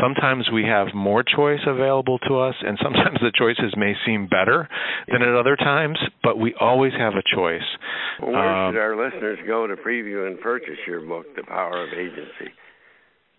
Sometimes 0.01 0.49
we 0.53 0.65
have 0.65 0.89
more 0.95 1.23
choice 1.23 1.61
available 1.67 2.19
to 2.29 2.39
us, 2.39 2.55
and 2.61 2.79
sometimes 2.83 3.19
the 3.21 3.33
choices 3.37 3.75
may 3.77 3.95
seem 4.05 4.27
better 4.27 4.69
than 5.07 5.23
at 5.23 5.35
other 5.35 5.57
times. 5.57 5.99
But 6.23 6.39
we 6.39 6.55
always 6.59 6.93
have 6.99 7.15
a 7.15 7.23
choice. 7.35 7.67
Well, 8.21 8.33
where 8.33 8.49
um, 8.49 8.75
should 8.75 8.81
our 8.81 8.97
listeners 8.97 9.39
go 9.47 9.67
to 9.67 9.77
preview 9.77 10.27
and 10.27 10.41
purchase 10.41 10.79
your 10.87 11.01
book, 11.01 11.27
The 11.37 11.45
Power 11.45 11.85
of 11.85 11.93
Agency? 11.93 12.51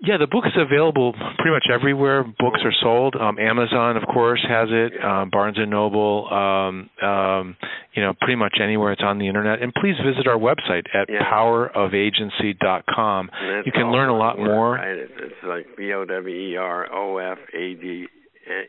Yeah, 0.03 0.17
the 0.17 0.25
book 0.25 0.45
is 0.47 0.53
available 0.57 1.13
pretty 1.13 1.51
much 1.51 1.67
everywhere 1.71 2.23
books 2.23 2.61
are 2.63 2.73
sold. 2.81 3.15
Um, 3.15 3.37
Amazon, 3.37 3.97
of 3.97 4.03
course, 4.11 4.43
has 4.49 4.69
it. 4.71 4.93
Um, 5.03 5.29
Barnes 5.29 5.57
and 5.59 5.69
Noble, 5.69 6.27
um, 6.33 6.89
um, 7.07 7.55
you 7.93 8.01
know, 8.01 8.13
pretty 8.19 8.35
much 8.35 8.57
anywhere 8.59 8.93
it's 8.93 9.03
on 9.03 9.19
the 9.19 9.27
internet. 9.27 9.61
And 9.61 9.71
please 9.75 9.93
visit 10.03 10.27
our 10.27 10.39
website 10.39 10.87
at 10.95 11.07
yeah. 11.07 11.19
powerofagency.com. 11.31 13.29
You 13.63 13.71
can 13.71 13.91
learn 13.91 14.09
a 14.09 14.17
lot 14.17 14.39
word, 14.39 14.47
more. 14.47 14.73
Right? 14.73 14.97
It's, 14.97 15.13
it's 15.17 15.43
like 15.43 15.77
B 15.77 15.93
O 15.93 16.03
W 16.03 16.35
E 16.35 16.55
R 16.57 16.91
O 16.91 17.17
F 17.17 17.37
A 17.53 17.75
D 17.75 18.07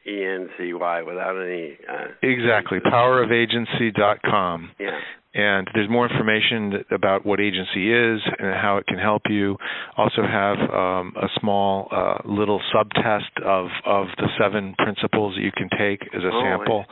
E 0.07 0.25
N 0.25 0.51
C 0.59 0.75
Y 0.75 1.03
without 1.03 1.41
any. 1.41 1.79
Uh, 1.89 2.09
exactly, 2.23 2.79
powerofagency.com. 2.81 4.73
Yeah 4.79 5.01
and 5.35 5.69
there's 5.75 5.89
more 5.89 6.09
information 6.09 6.85
about 6.91 7.25
what 7.25 7.41
agency 7.41 7.93
is 7.93 8.21
and 8.39 8.55
how 8.55 8.77
it 8.79 8.87
can 8.87 8.99
help 8.99 9.23
you. 9.31 9.57
Also 9.97 10.23
have 10.23 10.59
um, 10.71 11.15
a 11.17 11.29
small 11.41 11.89
uh, 11.91 12.19
little 12.25 12.61
subtest 12.73 13.33
of 13.45 13.69
of 13.87 14.07
the 14.19 14.29
seven 14.39 14.75
principles 14.79 15.35
that 15.37 15.43
you 15.43 15.53
can 15.53 15.71
take 15.79 16.03
as 16.15 16.23
a 16.23 16.31
oh, 16.33 16.43
sample. 16.43 16.85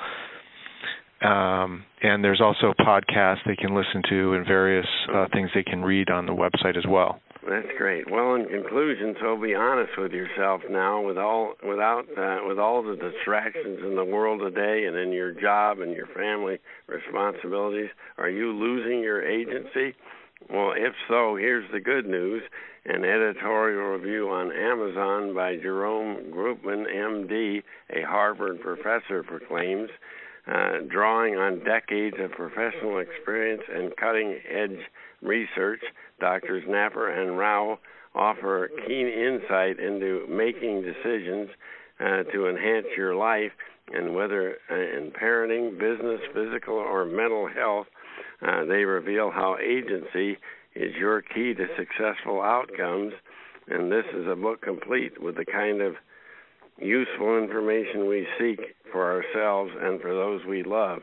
Um, 1.22 1.84
and 2.02 2.24
there's 2.24 2.40
also 2.40 2.72
podcasts 2.80 3.40
they 3.46 3.56
can 3.56 3.74
listen 3.74 4.02
to 4.08 4.34
and 4.34 4.46
various 4.46 4.86
uh, 5.12 5.26
things 5.32 5.50
they 5.54 5.62
can 5.62 5.82
read 5.82 6.08
on 6.08 6.24
the 6.24 6.32
website 6.32 6.78
as 6.78 6.86
well. 6.88 7.20
That's 7.48 7.68
great. 7.78 8.10
Well, 8.10 8.34
in 8.34 8.46
conclusion, 8.46 9.16
so 9.18 9.34
be 9.36 9.54
honest 9.54 9.92
with 9.96 10.12
yourself 10.12 10.60
now, 10.68 11.00
with 11.00 11.16
all 11.16 11.54
without 11.66 12.04
uh, 12.16 12.40
with 12.46 12.58
all 12.58 12.82
the 12.82 12.96
distractions 12.96 13.78
in 13.82 13.96
the 13.96 14.04
world 14.04 14.40
today, 14.40 14.84
and 14.84 14.94
in 14.96 15.10
your 15.10 15.32
job 15.32 15.80
and 15.80 15.92
your 15.92 16.06
family 16.08 16.58
responsibilities. 16.86 17.88
Are 18.18 18.28
you 18.28 18.52
losing 18.52 19.00
your 19.00 19.22
agency? 19.22 19.96
Well, 20.50 20.72
if 20.76 20.94
so, 21.08 21.36
here's 21.36 21.70
the 21.72 21.80
good 21.80 22.06
news. 22.06 22.42
An 22.84 23.04
editorial 23.04 23.92
review 23.92 24.30
on 24.30 24.52
Amazon 24.52 25.34
by 25.34 25.56
Jerome 25.56 26.30
Groopman, 26.30 26.86
MD, 26.94 27.62
a 27.90 28.02
Harvard 28.02 28.60
professor, 28.60 29.22
proclaims, 29.22 29.90
uh, 30.52 30.78
drawing 30.90 31.36
on 31.36 31.62
decades 31.64 32.16
of 32.18 32.32
professional 32.32 32.98
experience 32.98 33.62
and 33.72 33.94
cutting 33.96 34.38
edge 34.50 34.78
research, 35.22 35.80
Doctors 36.18 36.64
Napper 36.66 37.08
and 37.10 37.38
Rao 37.38 37.78
offer 38.14 38.70
keen 38.86 39.06
insight 39.06 39.78
into 39.78 40.26
making 40.28 40.82
decisions 40.82 41.48
uh, 42.00 42.22
to 42.32 42.48
enhance 42.48 42.86
your 42.96 43.14
life, 43.14 43.52
and 43.92 44.14
whether 44.14 44.56
uh, 44.70 44.74
in 44.74 45.12
parenting, 45.12 45.78
business, 45.78 46.20
physical, 46.34 46.74
or 46.74 47.04
mental 47.04 47.48
health, 47.48 47.86
uh, 48.42 48.64
they 48.64 48.84
reveal 48.84 49.30
how 49.30 49.56
agency 49.62 50.38
is 50.74 50.94
your 50.96 51.22
key 51.22 51.54
to 51.54 51.66
successful 51.76 52.40
outcomes. 52.40 53.12
And 53.68 53.92
this 53.92 54.06
is 54.14 54.26
a 54.26 54.34
book 54.34 54.62
complete 54.62 55.22
with 55.22 55.36
the 55.36 55.44
kind 55.44 55.80
of 55.80 55.94
useful 56.80 57.38
information 57.38 58.08
we 58.08 58.26
seek 58.38 58.60
for 58.92 59.12
ourselves 59.12 59.72
and 59.80 60.00
for 60.00 60.14
those 60.14 60.40
we 60.46 60.62
love. 60.62 61.00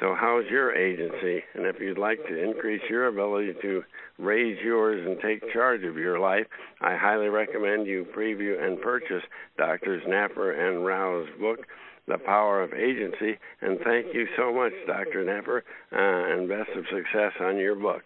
So, 0.00 0.16
how's 0.18 0.44
your 0.50 0.74
agency? 0.74 1.44
And 1.54 1.66
if 1.66 1.76
you'd 1.78 1.98
like 1.98 2.18
to 2.26 2.42
increase 2.42 2.80
your 2.90 3.06
ability 3.06 3.54
to 3.62 3.84
raise 4.18 4.58
yours 4.64 5.06
and 5.06 5.16
take 5.20 5.52
charge 5.52 5.84
of 5.84 5.96
your 5.96 6.18
life, 6.18 6.46
I 6.80 6.96
highly 6.96 7.28
recommend 7.28 7.86
you 7.86 8.06
preview 8.16 8.60
and 8.60 8.80
purchase 8.80 9.22
Doctors 9.58 10.02
Napper 10.08 10.52
and 10.52 10.84
Rao's 10.84 11.28
book, 11.38 11.60
The 12.08 12.18
Power 12.18 12.62
of 12.62 12.72
Agency. 12.72 13.38
And 13.60 13.78
thank 13.84 14.06
you 14.12 14.26
so 14.36 14.52
much, 14.52 14.72
Dr. 14.88 15.24
Napper, 15.24 15.62
uh, 15.92 16.34
and 16.34 16.48
best 16.48 16.70
of 16.76 16.84
success 16.90 17.32
on 17.40 17.58
your 17.58 17.76
book. 17.76 18.02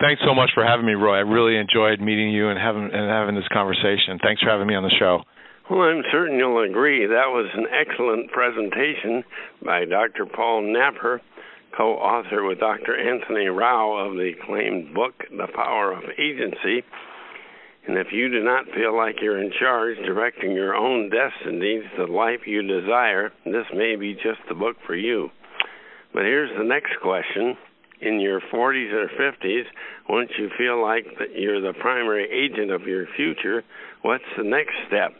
Thanks 0.00 0.22
so 0.24 0.34
much 0.34 0.48
for 0.54 0.64
having 0.64 0.86
me, 0.86 0.94
Roy. 0.94 1.16
I 1.16 1.20
really 1.20 1.58
enjoyed 1.58 2.00
meeting 2.00 2.30
you 2.30 2.48
and 2.48 2.58
having 2.58 2.84
and 2.84 3.10
having 3.10 3.34
this 3.34 3.48
conversation. 3.52 4.18
Thanks 4.22 4.40
for 4.40 4.48
having 4.48 4.66
me 4.66 4.74
on 4.74 4.82
the 4.82 4.94
show. 4.98 5.20
Well, 5.70 5.82
I'm 5.82 6.02
certain 6.10 6.36
you'll 6.36 6.64
agree 6.64 7.06
that 7.06 7.30
was 7.30 7.46
an 7.54 7.66
excellent 7.70 8.32
presentation 8.32 9.22
by 9.64 9.84
Dr. 9.84 10.26
Paul 10.26 10.62
Napper, 10.62 11.22
co 11.76 11.92
author 11.92 12.42
with 12.42 12.58
Dr. 12.58 12.98
Anthony 12.98 13.46
Rao 13.46 13.92
of 13.92 14.14
the 14.14 14.34
acclaimed 14.34 14.92
book, 14.92 15.14
The 15.30 15.46
Power 15.54 15.92
of 15.92 16.02
Agency. 16.18 16.82
And 17.86 17.96
if 17.96 18.08
you 18.10 18.28
do 18.28 18.42
not 18.42 18.64
feel 18.74 18.96
like 18.96 19.22
you're 19.22 19.40
in 19.40 19.52
charge 19.60 19.96
directing 19.98 20.50
your 20.50 20.74
own 20.74 21.08
destinies, 21.08 21.84
the 21.96 22.10
life 22.10 22.40
you 22.46 22.62
desire, 22.62 23.30
this 23.44 23.66
may 23.72 23.94
be 23.94 24.14
just 24.14 24.42
the 24.48 24.56
book 24.56 24.74
for 24.88 24.96
you. 24.96 25.30
But 26.12 26.24
here's 26.24 26.50
the 26.58 26.64
next 26.64 26.98
question. 27.00 27.56
In 28.00 28.18
your 28.18 28.40
40s 28.40 28.92
or 28.92 29.06
50s, 29.06 29.66
once 30.08 30.30
you 30.36 30.50
feel 30.58 30.82
like 30.82 31.04
that 31.20 31.38
you're 31.38 31.60
the 31.60 31.78
primary 31.78 32.26
agent 32.28 32.72
of 32.72 32.88
your 32.88 33.06
future, 33.14 33.62
what's 34.02 34.24
the 34.36 34.42
next 34.42 34.74
step? 34.88 35.12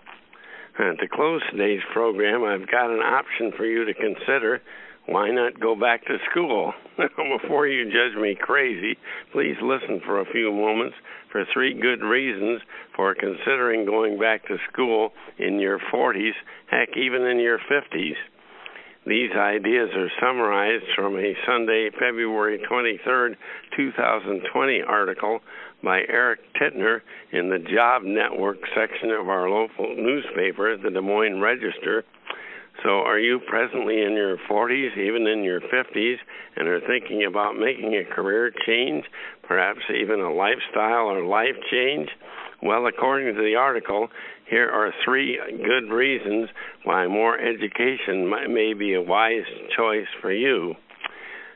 Uh, 0.78 0.94
to 0.94 1.08
close 1.08 1.42
today's 1.50 1.82
program, 1.92 2.44
I've 2.44 2.70
got 2.70 2.90
an 2.90 3.00
option 3.00 3.52
for 3.56 3.66
you 3.66 3.84
to 3.84 3.94
consider. 3.94 4.60
Why 5.06 5.30
not 5.30 5.58
go 5.58 5.74
back 5.74 6.06
to 6.06 6.18
school? 6.30 6.72
Before 6.96 7.66
you 7.66 7.86
judge 7.86 8.20
me 8.20 8.36
crazy, 8.40 8.96
please 9.32 9.56
listen 9.60 10.00
for 10.06 10.20
a 10.20 10.30
few 10.30 10.52
moments 10.52 10.94
for 11.32 11.44
three 11.52 11.74
good 11.74 12.02
reasons 12.02 12.60
for 12.94 13.14
considering 13.14 13.84
going 13.84 14.18
back 14.18 14.46
to 14.46 14.58
school 14.72 15.10
in 15.38 15.58
your 15.58 15.80
40s, 15.92 16.34
heck, 16.70 16.96
even 16.96 17.22
in 17.22 17.40
your 17.40 17.58
50s. 17.58 18.14
These 19.06 19.30
ideas 19.32 19.90
are 19.96 20.10
summarized 20.20 20.84
from 20.94 21.16
a 21.16 21.34
Sunday, 21.46 21.90
February 21.98 22.60
23rd, 22.70 23.34
2020 23.76 24.82
article 24.82 25.40
by 25.82 26.00
Eric 26.08 26.40
Tittner 26.60 27.00
in 27.32 27.48
the 27.48 27.58
Job 27.58 28.02
Network 28.04 28.58
section 28.74 29.10
of 29.10 29.28
our 29.28 29.48
local 29.48 29.94
newspaper, 29.96 30.76
the 30.76 30.90
Des 30.90 31.00
Moines 31.00 31.40
Register. 31.40 32.04
So, 32.82 33.00
are 33.00 33.18
you 33.18 33.40
presently 33.46 34.02
in 34.02 34.12
your 34.12 34.38
40s, 34.50 34.96
even 34.96 35.26
in 35.26 35.42
your 35.42 35.60
50s, 35.60 36.16
and 36.56 36.66
are 36.66 36.80
thinking 36.80 37.24
about 37.24 37.56
making 37.56 37.94
a 37.94 38.14
career 38.14 38.50
change, 38.66 39.04
perhaps 39.46 39.80
even 39.90 40.20
a 40.20 40.32
lifestyle 40.32 41.06
or 41.06 41.24
life 41.24 41.56
change? 41.70 42.08
Well, 42.62 42.86
according 42.86 43.34
to 43.34 43.42
the 43.42 43.56
article, 43.56 44.08
here 44.48 44.68
are 44.68 44.92
three 45.04 45.38
good 45.64 45.92
reasons 45.92 46.48
why 46.84 47.06
more 47.06 47.38
education 47.38 48.28
may 48.52 48.74
be 48.74 48.94
a 48.94 49.02
wise 49.02 49.46
choice 49.76 50.08
for 50.20 50.32
you. 50.32 50.74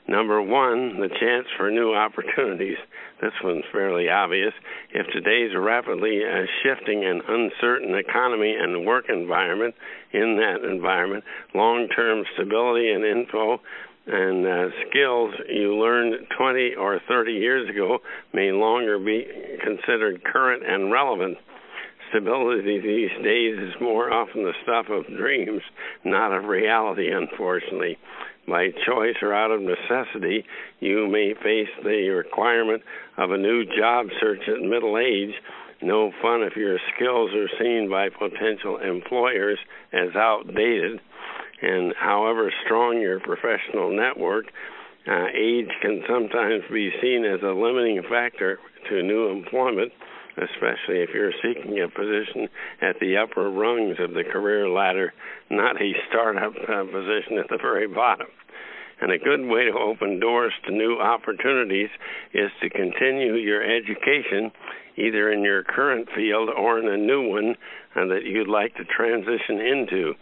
Number 0.07 0.43
one, 0.43 1.01
the 1.01 1.09
chance 1.09 1.47
for 1.57 1.71
new 1.71 1.95
opportunities. 1.95 2.77
This 3.23 3.33
one's 3.43 3.65
fairly 3.73 4.11
obvious. 4.11 4.53
If 4.93 5.07
today's 5.13 5.57
rapidly 5.57 6.21
uh, 6.25 6.45
shifting 6.63 7.05
and 7.05 7.23
uncertain 7.27 7.95
economy 7.95 8.55
and 8.59 8.85
work 8.85 9.07
environment, 9.09 9.75
in 10.13 10.37
that 10.37 10.69
environment, 10.69 11.25
long 11.55 11.89
term 11.89 12.25
stability 12.35 12.91
and 12.91 13.05
info 13.05 13.61
and 14.07 14.47
uh, 14.47 14.69
skills 14.89 15.35
you 15.49 15.75
learned 15.77 16.27
20 16.37 16.75
or 16.79 17.01
30 17.09 17.33
years 17.33 17.69
ago 17.71 17.99
may 18.33 18.53
longer 18.53 18.99
be 18.99 19.27
considered 19.63 20.23
current 20.25 20.63
and 20.67 20.93
relevant. 20.93 21.39
Stability 22.11 22.81
these 22.81 23.25
days 23.25 23.59
is 23.59 23.75
more 23.81 24.13
often 24.13 24.45
the 24.45 24.53
stuff 24.63 24.87
of 24.91 25.07
dreams, 25.17 25.63
not 26.05 26.33
of 26.33 26.45
reality, 26.45 27.11
unfortunately. 27.11 27.99
By 28.47 28.69
choice 28.87 29.17
or 29.23 29.33
out 29.33 29.51
of 29.51 29.63
necessity, 29.63 30.45
you 30.81 31.09
may 31.09 31.35
face 31.35 31.71
the 31.83 32.09
requirement 32.11 32.83
of 33.17 33.31
a 33.31 33.39
new 33.39 33.65
job 33.65 34.07
search 34.21 34.43
at 34.49 34.61
middle 34.61 34.99
age. 34.99 35.35
No 35.83 36.13
fun 36.23 36.43
if 36.43 36.57
your 36.57 36.79
skills 36.95 37.31
are 37.35 37.49
seen 37.59 37.89
by 37.89 38.09
potential 38.11 38.79
employers 38.79 39.59
as 39.93 40.15
outdated. 40.15 41.01
And 41.63 41.95
however 41.99 42.53
strong 42.65 43.01
your 43.01 43.21
professional 43.21 43.97
network, 43.97 44.47
uh, 45.07 45.27
age 45.35 45.71
can 45.83 46.03
sometimes 46.09 46.65
be 46.73 46.91
seen 47.01 47.25
as 47.25 47.41
a 47.43 47.53
limiting 47.53 48.03
factor 48.09 48.59
to 48.89 49.03
new 49.03 49.29
employment, 49.29 49.93
especially 50.37 51.01
if 51.01 51.11
you're 51.15 51.33
seeking 51.43 51.81
a 51.81 51.89
position 51.89 52.49
at 52.83 52.99
the 53.01 53.17
upper 53.17 53.51
rungs 53.51 53.97
of 53.99 54.15
the 54.15 54.25
career 54.25 54.69
ladder, 54.69 55.13
not 55.51 55.81
a 55.81 55.93
startup 56.09 56.53
uh, 56.55 56.85
position 56.85 57.39
at 57.39 57.49
the 57.49 57.59
very 57.61 57.87
bottom. 57.87 58.27
And 59.01 59.13
a 59.13 59.19
good 59.19 59.45
way 59.45 59.65
to 59.65 59.77
open 59.77 60.21
doors 60.21 60.53
to 60.67 60.73
new 60.73 60.99
opportunities 60.99 61.91
is 62.33 62.51
to 62.63 62.71
continue 62.71 63.35
your 63.35 63.63
education 63.63 64.53
either 64.97 65.33
in 65.33 65.43
your 65.43 65.65
current 65.65 66.09
field 66.15 66.49
or 66.49 66.79
in 66.79 66.89
a 66.89 66.97
new 66.97 67.29
one 67.29 67.57
uh, 67.97 68.07
that 68.07 68.25
you'd 68.25 68.49
like 68.49 68.75
to 68.77 68.85
transition 68.85 69.61
into 69.61 70.15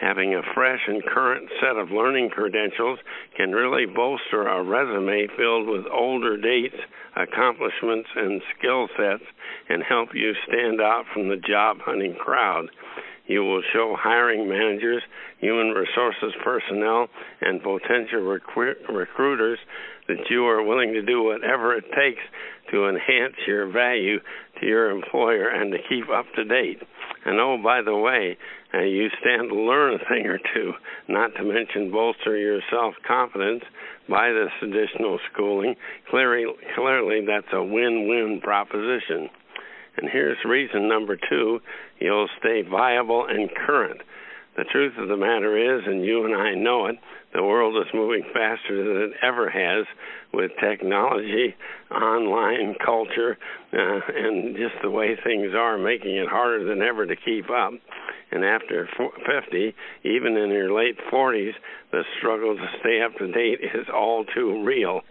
having 0.00 0.34
a 0.34 0.42
fresh 0.54 0.80
and 0.86 1.02
current 1.04 1.48
set 1.60 1.76
of 1.76 1.90
learning 1.90 2.30
credentials 2.30 2.98
can 3.36 3.52
really 3.52 3.86
bolster 3.86 4.46
a 4.46 4.62
resume 4.62 5.26
filled 5.36 5.68
with 5.68 5.84
older 5.92 6.36
dates, 6.36 6.76
accomplishments, 7.16 8.08
and 8.14 8.42
skill 8.58 8.88
sets 8.96 9.24
and 9.68 9.82
help 9.82 10.10
you 10.14 10.32
stand 10.46 10.80
out 10.80 11.04
from 11.12 11.28
the 11.28 11.36
job 11.36 11.78
hunting 11.80 12.14
crowd. 12.14 12.66
You 13.26 13.42
will 13.42 13.62
show 13.72 13.96
hiring 13.98 14.48
managers, 14.48 15.02
human 15.40 15.70
resources 15.70 16.32
personnel, 16.44 17.08
and 17.40 17.62
potential 17.62 18.20
recru- 18.20 18.76
recruiters 18.88 19.58
that 20.08 20.30
you 20.30 20.46
are 20.46 20.62
willing 20.62 20.92
to 20.92 21.02
do 21.02 21.22
whatever 21.24 21.74
it 21.74 21.84
takes 21.90 22.22
to 22.70 22.88
enhance 22.88 23.34
your 23.46 23.66
value 23.70 24.20
to 24.60 24.66
your 24.66 24.90
employer 24.90 25.48
and 25.48 25.72
to 25.72 25.78
keep 25.88 26.08
up 26.08 26.26
to 26.36 26.44
date. 26.44 26.80
And 27.24 27.40
oh, 27.40 27.58
by 27.62 27.82
the 27.82 27.96
way, 27.96 28.38
uh, 28.76 28.82
you 28.82 29.08
stand 29.20 29.48
to 29.48 29.54
learn 29.54 29.94
a 29.94 29.98
thing 29.98 30.26
or 30.26 30.38
two, 30.54 30.72
not 31.08 31.34
to 31.36 31.44
mention 31.44 31.90
bolster 31.90 32.36
your 32.36 32.60
self 32.70 32.94
confidence 33.06 33.64
by 34.08 34.30
this 34.30 34.50
additional 34.62 35.18
schooling. 35.32 35.74
Clearly, 36.10 36.46
clearly, 36.74 37.24
that's 37.26 37.52
a 37.52 37.62
win 37.62 38.08
win 38.08 38.40
proposition. 38.42 39.30
And 39.96 40.10
here's 40.10 40.36
reason 40.44 40.88
number 40.88 41.16
two 41.16 41.60
you'll 41.98 42.28
stay 42.38 42.62
viable 42.62 43.26
and 43.26 43.50
current. 43.66 44.02
The 44.56 44.64
truth 44.64 44.94
of 44.98 45.08
the 45.08 45.16
matter 45.16 45.56
is, 45.56 45.84
and 45.86 46.04
you 46.04 46.24
and 46.24 46.34
I 46.34 46.54
know 46.54 46.86
it, 46.86 46.96
the 47.34 47.42
world 47.42 47.76
is 47.76 47.92
moving 47.92 48.22
faster 48.32 48.76
than 48.76 49.02
it 49.02 49.10
ever 49.22 49.50
has 49.50 49.86
with 50.32 50.50
technology, 50.60 51.54
online 51.90 52.74
culture, 52.84 53.36
uh, 53.72 54.00
and 54.14 54.56
just 54.56 54.74
the 54.82 54.90
way 54.90 55.16
things 55.22 55.52
are, 55.54 55.78
making 55.78 56.16
it 56.16 56.28
harder 56.28 56.64
than 56.64 56.82
ever 56.82 57.06
to 57.06 57.16
keep 57.16 57.50
up 57.50 57.72
and 58.32 58.44
after 58.44 58.88
50, 58.96 59.74
even 60.04 60.36
in 60.36 60.50
your 60.50 60.72
late 60.72 60.96
40s, 61.12 61.52
the 61.92 62.02
struggle 62.18 62.56
to 62.56 62.66
stay 62.80 63.00
up 63.00 63.16
to 63.18 63.30
date 63.30 63.60
is 63.62 63.86
all 63.94 64.24
too 64.24 64.64
real. 64.64 65.02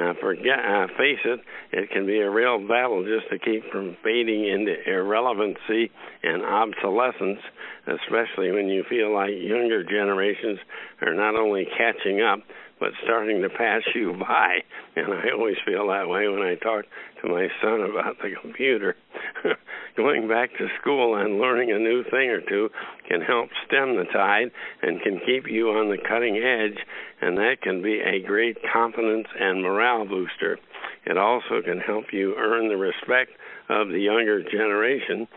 Uh, 0.00 0.14
forget, 0.20 0.60
uh, 0.60 0.86
face 0.96 1.18
it, 1.24 1.40
it 1.72 1.90
can 1.90 2.06
be 2.06 2.20
a 2.20 2.30
real 2.30 2.58
battle 2.66 3.04
just 3.04 3.28
to 3.30 3.38
keep 3.38 3.70
from 3.72 3.96
fading 4.04 4.46
into 4.46 4.74
irrelevancy 4.86 5.90
and 6.22 6.44
obsolescence, 6.44 7.40
especially 7.88 8.52
when 8.52 8.68
you 8.68 8.84
feel 8.88 9.12
like 9.12 9.30
younger 9.30 9.82
generations 9.82 10.58
are 11.02 11.14
not 11.14 11.34
only 11.34 11.59
catching 11.76 12.20
up, 12.20 12.40
but 12.78 12.90
starting 13.04 13.42
to 13.42 13.48
pass 13.48 13.82
you 13.94 14.14
by. 14.18 14.60
And 14.96 15.12
I 15.12 15.30
always 15.36 15.56
feel 15.66 15.88
that 15.88 16.08
way 16.08 16.28
when 16.28 16.42
I 16.42 16.54
talk 16.56 16.86
to 17.22 17.28
my 17.28 17.48
son 17.62 17.82
about 17.82 18.16
the 18.22 18.34
computer. 18.40 18.96
Going 19.96 20.28
back 20.28 20.50
to 20.56 20.68
school 20.80 21.16
and 21.16 21.38
learning 21.38 21.70
a 21.72 21.78
new 21.78 22.02
thing 22.04 22.30
or 22.30 22.40
two 22.40 22.70
can 23.08 23.20
help 23.20 23.50
stem 23.66 23.96
the 23.96 24.04
tide 24.12 24.50
and 24.82 25.02
can 25.02 25.20
keep 25.26 25.46
you 25.46 25.68
on 25.70 25.90
the 25.90 25.98
cutting 25.98 26.38
edge, 26.38 26.78
and 27.20 27.36
that 27.36 27.60
can 27.62 27.82
be 27.82 28.00
a 28.00 28.26
great 28.26 28.56
confidence 28.72 29.28
and 29.38 29.62
morale 29.62 30.06
booster. 30.06 30.58
It 31.04 31.18
also 31.18 31.60
can 31.62 31.80
help 31.80 32.06
you 32.12 32.34
earn 32.36 32.68
the 32.68 32.76
respect 32.76 33.32
of 33.68 33.88
the 33.88 34.00
younger 34.00 34.42
generation. 34.42 35.28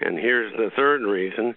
And 0.00 0.18
here's 0.18 0.52
the 0.52 0.70
third 0.76 1.02
reason 1.02 1.54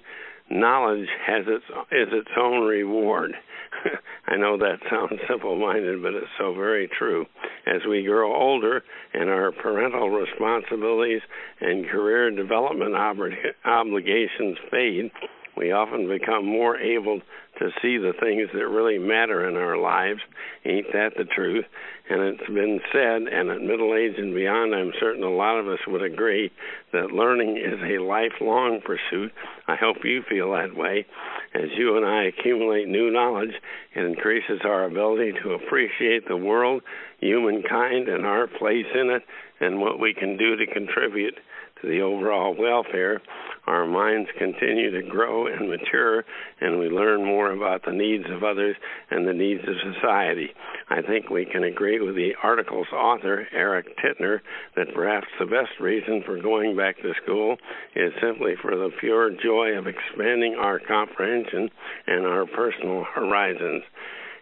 knowledge 0.49 1.07
has 1.25 1.45
its 1.47 1.65
is 1.91 2.09
its 2.11 2.31
own 2.37 2.67
reward. 2.67 3.33
I 4.27 4.37
know 4.37 4.57
that 4.57 4.79
sounds 4.89 5.19
simple 5.29 5.57
minded, 5.57 6.01
but 6.01 6.13
it's 6.13 6.27
so 6.37 6.53
very 6.53 6.87
true. 6.87 7.25
As 7.65 7.81
we 7.89 8.03
grow 8.03 8.33
older 8.35 8.83
and 9.13 9.29
our 9.29 9.51
parental 9.51 10.09
responsibilities 10.09 11.21
and 11.59 11.87
career 11.87 12.31
development 12.31 12.95
ob- 12.95 13.17
obligations 13.65 14.57
fade, 14.71 15.11
we 15.55 15.71
often 15.71 16.07
become 16.07 16.45
more 16.45 16.77
able 16.77 17.21
to 17.59 17.69
see 17.81 17.97
the 17.97 18.13
things 18.19 18.49
that 18.53 18.67
really 18.67 18.97
matter 18.97 19.47
in 19.47 19.55
our 19.55 19.77
lives. 19.77 20.19
Ain't 20.65 20.91
that 20.93 21.11
the 21.15 21.25
truth? 21.25 21.65
And 22.09 22.21
it's 22.21 22.47
been 22.47 22.81
said, 22.91 23.31
and 23.31 23.49
at 23.49 23.61
middle 23.61 23.95
age 23.95 24.15
and 24.17 24.33
beyond, 24.33 24.73
I'm 24.73 24.91
certain 24.99 25.23
a 25.23 25.29
lot 25.29 25.59
of 25.59 25.67
us 25.67 25.79
would 25.87 26.01
agree 26.01 26.51
that 26.91 27.11
learning 27.11 27.57
is 27.57 27.79
a 27.81 28.01
lifelong 28.01 28.81
pursuit. 28.83 29.31
I 29.67 29.75
hope 29.75 29.97
you 30.03 30.23
feel 30.27 30.51
that 30.53 30.75
way. 30.75 31.05
As 31.53 31.69
you 31.77 31.95
and 31.95 32.05
I 32.05 32.23
accumulate 32.23 32.87
new 32.87 33.11
knowledge, 33.11 33.53
it 33.95 34.03
increases 34.03 34.61
our 34.65 34.85
ability 34.85 35.33
to 35.43 35.53
appreciate 35.53 36.27
the 36.27 36.37
world, 36.37 36.81
humankind, 37.19 38.09
and 38.09 38.25
our 38.25 38.47
place 38.47 38.87
in 38.95 39.11
it, 39.11 39.23
and 39.59 39.79
what 39.79 39.99
we 39.99 40.13
can 40.13 40.37
do 40.37 40.55
to 40.55 40.65
contribute 40.65 41.35
to 41.81 41.87
the 41.87 42.01
overall 42.01 42.55
welfare 42.57 43.21
our 43.65 43.85
minds 43.85 44.29
continue 44.37 44.91
to 44.91 45.07
grow 45.07 45.47
and 45.47 45.69
mature, 45.69 46.25
and 46.59 46.79
we 46.79 46.89
learn 46.89 47.23
more 47.23 47.51
about 47.51 47.83
the 47.85 47.93
needs 47.93 48.25
of 48.29 48.43
others 48.43 48.75
and 49.09 49.27
the 49.27 49.33
needs 49.33 49.61
of 49.67 49.93
society. 49.93 50.49
I 50.89 51.01
think 51.01 51.29
we 51.29 51.45
can 51.45 51.63
agree 51.63 51.99
with 51.99 52.15
the 52.15 52.33
article's 52.43 52.91
author, 52.93 53.47
Eric 53.53 53.97
Tittner, 53.97 54.41
that 54.75 54.93
perhaps 54.93 55.27
the 55.39 55.45
best 55.45 55.79
reason 55.79 56.23
for 56.25 56.41
going 56.41 56.75
back 56.75 56.97
to 57.01 57.13
school 57.23 57.57
is 57.95 58.11
simply 58.21 58.55
for 58.61 58.75
the 58.75 58.89
pure 58.99 59.29
joy 59.29 59.77
of 59.77 59.87
expanding 59.87 60.55
our 60.55 60.79
comprehension 60.79 61.69
and 62.07 62.25
our 62.25 62.45
personal 62.45 63.05
horizons 63.15 63.83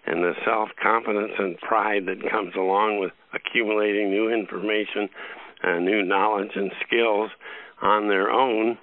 and 0.07 0.23
the 0.23 0.33
self 0.43 0.69
confidence 0.81 1.33
and 1.37 1.59
pride 1.59 2.07
that 2.07 2.29
comes 2.29 2.53
along 2.55 2.99
with 2.99 3.11
accumulating 3.33 4.09
new 4.09 4.29
information, 4.29 5.07
uh, 5.63 5.77
new 5.77 6.03
knowledge, 6.03 6.51
and 6.55 6.71
skills 6.85 7.29
on 7.81 8.07
their 8.07 8.31
own 8.31 8.77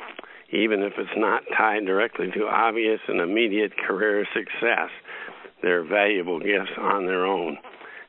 even 0.51 0.83
if 0.83 0.95
it's 0.97 1.17
not 1.17 1.43
tied 1.57 1.85
directly 1.87 2.31
to 2.31 2.47
obvious 2.47 3.01
and 3.09 3.21
immediate 3.21 3.73
career 3.77 4.27
success. 4.35 4.91
They're 5.63 5.85
valuable 5.85 6.39
gifts 6.41 6.73
on 6.79 7.07
their 7.07 7.27
own. 7.27 7.59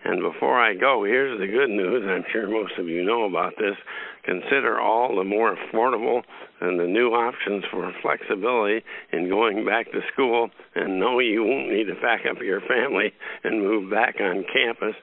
And 0.05 0.21
before 0.21 0.59
I 0.59 0.75
go, 0.75 1.03
here's 1.03 1.39
the 1.39 1.47
good 1.47 1.69
news. 1.69 2.03
I'm 2.07 2.23
sure 2.31 2.47
most 2.47 2.77
of 2.77 2.87
you 2.87 3.03
know 3.03 3.23
about 3.25 3.53
this. 3.57 3.75
Consider 4.29 4.79
all 4.79 5.15
the 5.15 5.23
more 5.23 5.55
affordable 5.57 6.21
and 6.61 6.79
the 6.79 6.85
new 6.85 7.09
options 7.09 7.63
for 7.71 7.91
flexibility 8.03 8.85
in 9.11 9.27
going 9.27 9.65
back 9.65 9.91
to 9.91 10.01
school. 10.13 10.51
And 10.75 10.99
no, 10.99 11.17
you 11.17 11.43
won't 11.43 11.71
need 11.71 11.85
to 11.85 11.95
pack 11.95 12.27
up 12.29 12.37
your 12.39 12.61
family 12.61 13.11
and 13.43 13.63
move 13.63 13.89
back 13.89 14.17
on 14.21 14.45
campus. 14.53 14.93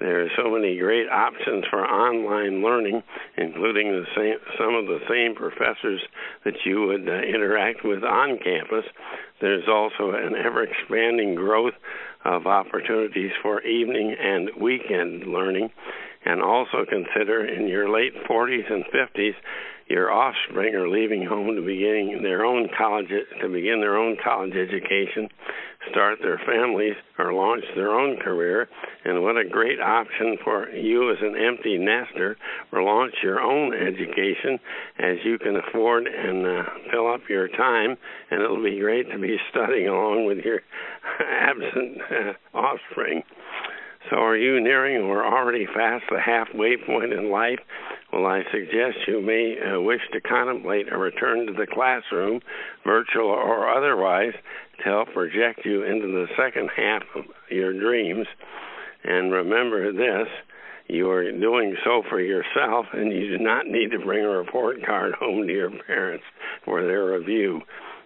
There 0.00 0.26
are 0.26 0.28
so 0.36 0.50
many 0.50 0.76
great 0.76 1.08
options 1.08 1.64
for 1.70 1.82
online 1.82 2.62
learning, 2.62 3.02
including 3.38 3.88
the 3.88 4.04
same, 4.14 4.36
some 4.58 4.74
of 4.74 4.84
the 4.84 5.00
same 5.08 5.34
professors 5.34 6.02
that 6.44 6.66
you 6.66 6.86
would 6.86 7.08
uh, 7.08 7.22
interact 7.22 7.84
with 7.84 8.04
on 8.04 8.38
campus. 8.44 8.84
There's 9.40 9.64
also 9.66 10.10
an 10.10 10.34
ever 10.36 10.62
expanding 10.62 11.36
growth 11.36 11.74
of 12.26 12.46
opportunities 12.46 13.32
for 13.42 13.62
evening 13.62 14.14
and 14.18 14.50
weekend 14.60 15.24
learning. 15.24 15.70
And 16.24 16.42
also 16.42 16.84
consider 16.88 17.44
in 17.44 17.68
your 17.68 17.90
late 17.90 18.14
40s 18.28 18.72
and 18.72 18.84
50s, 18.86 19.34
your 19.88 20.10
offspring 20.10 20.74
are 20.74 20.88
leaving 20.88 21.26
home 21.26 21.54
to 21.56 21.60
begin 21.60 22.20
their 22.22 22.44
own 22.44 22.68
college 22.76 23.08
to 23.42 23.48
begin 23.48 23.80
their 23.80 23.98
own 23.98 24.16
college 24.22 24.54
education, 24.54 25.28
start 25.90 26.18
their 26.22 26.40
families, 26.46 26.94
or 27.18 27.34
launch 27.34 27.64
their 27.76 27.90
own 27.90 28.16
career. 28.16 28.66
And 29.04 29.22
what 29.22 29.36
a 29.36 29.44
great 29.44 29.80
option 29.80 30.38
for 30.42 30.70
you 30.70 31.10
as 31.10 31.18
an 31.20 31.36
empty 31.36 31.76
nester 31.76 32.38
or 32.72 32.82
launch 32.82 33.12
your 33.22 33.40
own 33.40 33.74
education 33.74 34.58
as 34.98 35.18
you 35.22 35.38
can 35.38 35.56
afford 35.56 36.06
and 36.06 36.46
uh, 36.46 36.62
fill 36.90 37.12
up 37.12 37.20
your 37.28 37.48
time. 37.48 37.98
And 38.30 38.40
it'll 38.40 38.64
be 38.64 38.80
great 38.80 39.10
to 39.10 39.18
be 39.18 39.36
studying 39.50 39.88
along 39.88 40.24
with 40.24 40.38
your 40.38 40.60
absent 41.20 41.98
uh, 42.10 42.56
offspring. 42.56 43.22
So, 44.10 44.16
are 44.16 44.36
you 44.36 44.60
nearing 44.60 45.02
or 45.02 45.24
already 45.24 45.66
past 45.66 46.04
the 46.10 46.20
halfway 46.20 46.76
point 46.76 47.12
in 47.12 47.30
life? 47.30 47.58
Well, 48.12 48.26
I 48.26 48.42
suggest 48.52 49.08
you 49.08 49.22
may 49.22 49.56
uh, 49.58 49.80
wish 49.80 50.02
to 50.12 50.20
contemplate 50.20 50.92
a 50.92 50.98
return 50.98 51.46
to 51.46 51.52
the 51.52 51.66
classroom, 51.66 52.40
virtual 52.84 53.28
or 53.28 53.68
otherwise, 53.68 54.34
to 54.78 54.84
help 54.84 55.12
project 55.14 55.60
you 55.64 55.82
into 55.84 56.08
the 56.08 56.26
second 56.36 56.70
half 56.76 57.02
of 57.16 57.24
your 57.50 57.72
dreams. 57.72 58.26
And 59.04 59.32
remember 59.32 59.92
this 59.92 60.28
you 60.86 61.10
are 61.10 61.32
doing 61.32 61.76
so 61.82 62.02
for 62.10 62.20
yourself, 62.20 62.86
and 62.92 63.10
you 63.10 63.38
do 63.38 63.42
not 63.42 63.66
need 63.66 63.90
to 63.92 63.98
bring 63.98 64.24
a 64.24 64.28
report 64.28 64.84
card 64.84 65.14
home 65.18 65.46
to 65.46 65.52
your 65.52 65.70
parents 65.86 66.24
for 66.64 66.82
their 66.82 67.06
review. 67.06 67.62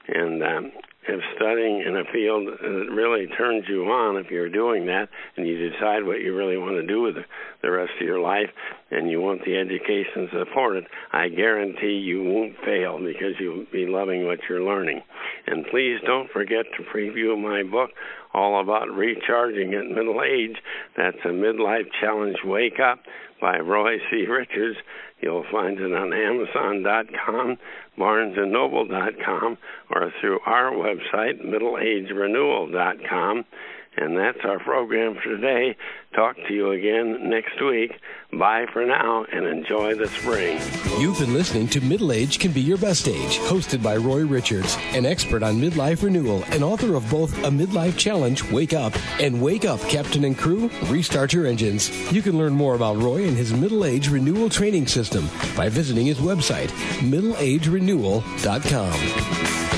And 0.07 0.43
um, 0.43 0.73
if 1.09 1.21
studying 1.37 1.83
in 1.87 1.97
a 1.97 2.05
field 2.13 2.49
really 2.93 3.27
turns 3.27 3.65
you 3.69 3.85
on, 3.85 4.17
if 4.17 4.31
you're 4.31 4.51
doing 4.51 4.87
that 4.87 5.09
and 5.37 5.47
you 5.47 5.71
decide 5.71 6.05
what 6.05 6.21
you 6.21 6.37
really 6.37 6.59
want 6.59 6.75
to 6.75 6.87
do 6.87 7.01
with 7.03 7.17
the 7.63 7.71
rest 7.71 7.93
of 8.01 8.07
your 8.07 8.21
life 8.21 8.51
and 8.91 9.11
you 9.11 9.21
want 9.21 9.45
the 9.45 9.57
education 9.57 10.29
supported, 10.33 10.85
I 11.13 11.29
guarantee 11.29 11.99
you 11.99 12.23
won't 12.23 12.57
fail 12.65 12.99
because 12.99 13.35
you'll 13.41 13.67
be 13.73 13.87
loving 13.87 14.27
what 14.27 14.39
you're 14.49 14.63
learning. 14.63 15.01
And 15.47 15.65
please 15.71 15.99
don't 16.07 16.31
forget 16.31 16.67
to 16.77 16.85
preview 16.95 17.41
my 17.41 17.63
book, 17.63 17.91
All 18.35 18.61
About 18.61 18.91
Recharging 18.91 19.75
at 19.75 19.87
Middle 19.87 20.23
Age. 20.23 20.57
That's 20.97 21.17
a 21.25 21.29
midlife 21.29 21.89
challenge 22.01 22.37
wake 22.45 22.81
up 22.81 23.01
by 23.41 23.59
Roy 23.59 23.99
C. 24.11 24.27
Richards. 24.27 24.77
You'll 25.21 25.45
find 25.51 25.79
it 25.79 25.93
on 25.93 26.13
Amazon.com, 26.13 27.59
BarnesandNoble.com, 27.99 29.59
or 29.91 30.13
through 30.21 30.39
our 30.47 30.73
website, 30.73 31.45
MiddleAgeRenewal.com. 31.45 33.45
And 33.97 34.17
that's 34.17 34.39
our 34.45 34.61
program 34.61 35.17
for 35.17 35.25
today. 35.25 35.77
Talk 36.15 36.37
to 36.47 36.55
you 36.55 36.71
again 36.71 37.29
next 37.29 37.61
week. 37.61 37.93
Bye 38.33 38.67
for 38.73 38.87
now 38.87 39.25
and 39.33 39.47
enjoy 39.47 39.95
the 39.95 40.07
spring. 40.09 40.61
You've 41.01 41.19
been 41.19 41.35
listening 41.35 41.67
to 41.69 41.81
Middle 41.81 42.13
Age 42.13 42.39
Can 42.39 42.53
Be 42.53 42.61
Your 42.61 42.79
Best 42.79 43.09
Age, 43.09 43.39
hosted 43.39 43.83
by 43.83 43.97
Roy 43.97 44.25
Richards, 44.25 44.77
an 44.93 45.05
expert 45.05 45.43
on 45.43 45.61
midlife 45.61 46.03
renewal 46.03 46.45
and 46.49 46.63
author 46.63 46.95
of 46.95 47.11
both 47.11 47.33
A 47.45 47.51
Midlife 47.51 47.97
Challenge, 47.97 48.43
Wake 48.53 48.73
Up, 48.73 48.93
and 49.21 49.43
Wake 49.43 49.65
Up, 49.65 49.81
Captain 49.83 50.25
and 50.25 50.39
Crew, 50.39 50.71
Restart 50.87 51.33
Your 51.33 51.47
Engines. 51.47 51.91
You 52.13 52.23
can 52.23 52.39
learn 52.39 52.53
more 52.53 52.75
about 52.75 53.03
Roy 53.03 53.27
and 53.27 53.37
his 53.37 53.53
middle 53.53 53.85
age 53.85 54.09
renewal 54.09 54.49
training 54.49 54.87
system 54.87 55.29
by 55.57 55.69
visiting 55.69 56.07
his 56.07 56.19
website, 56.19 56.69
middleagerenewal.com. 57.01 59.78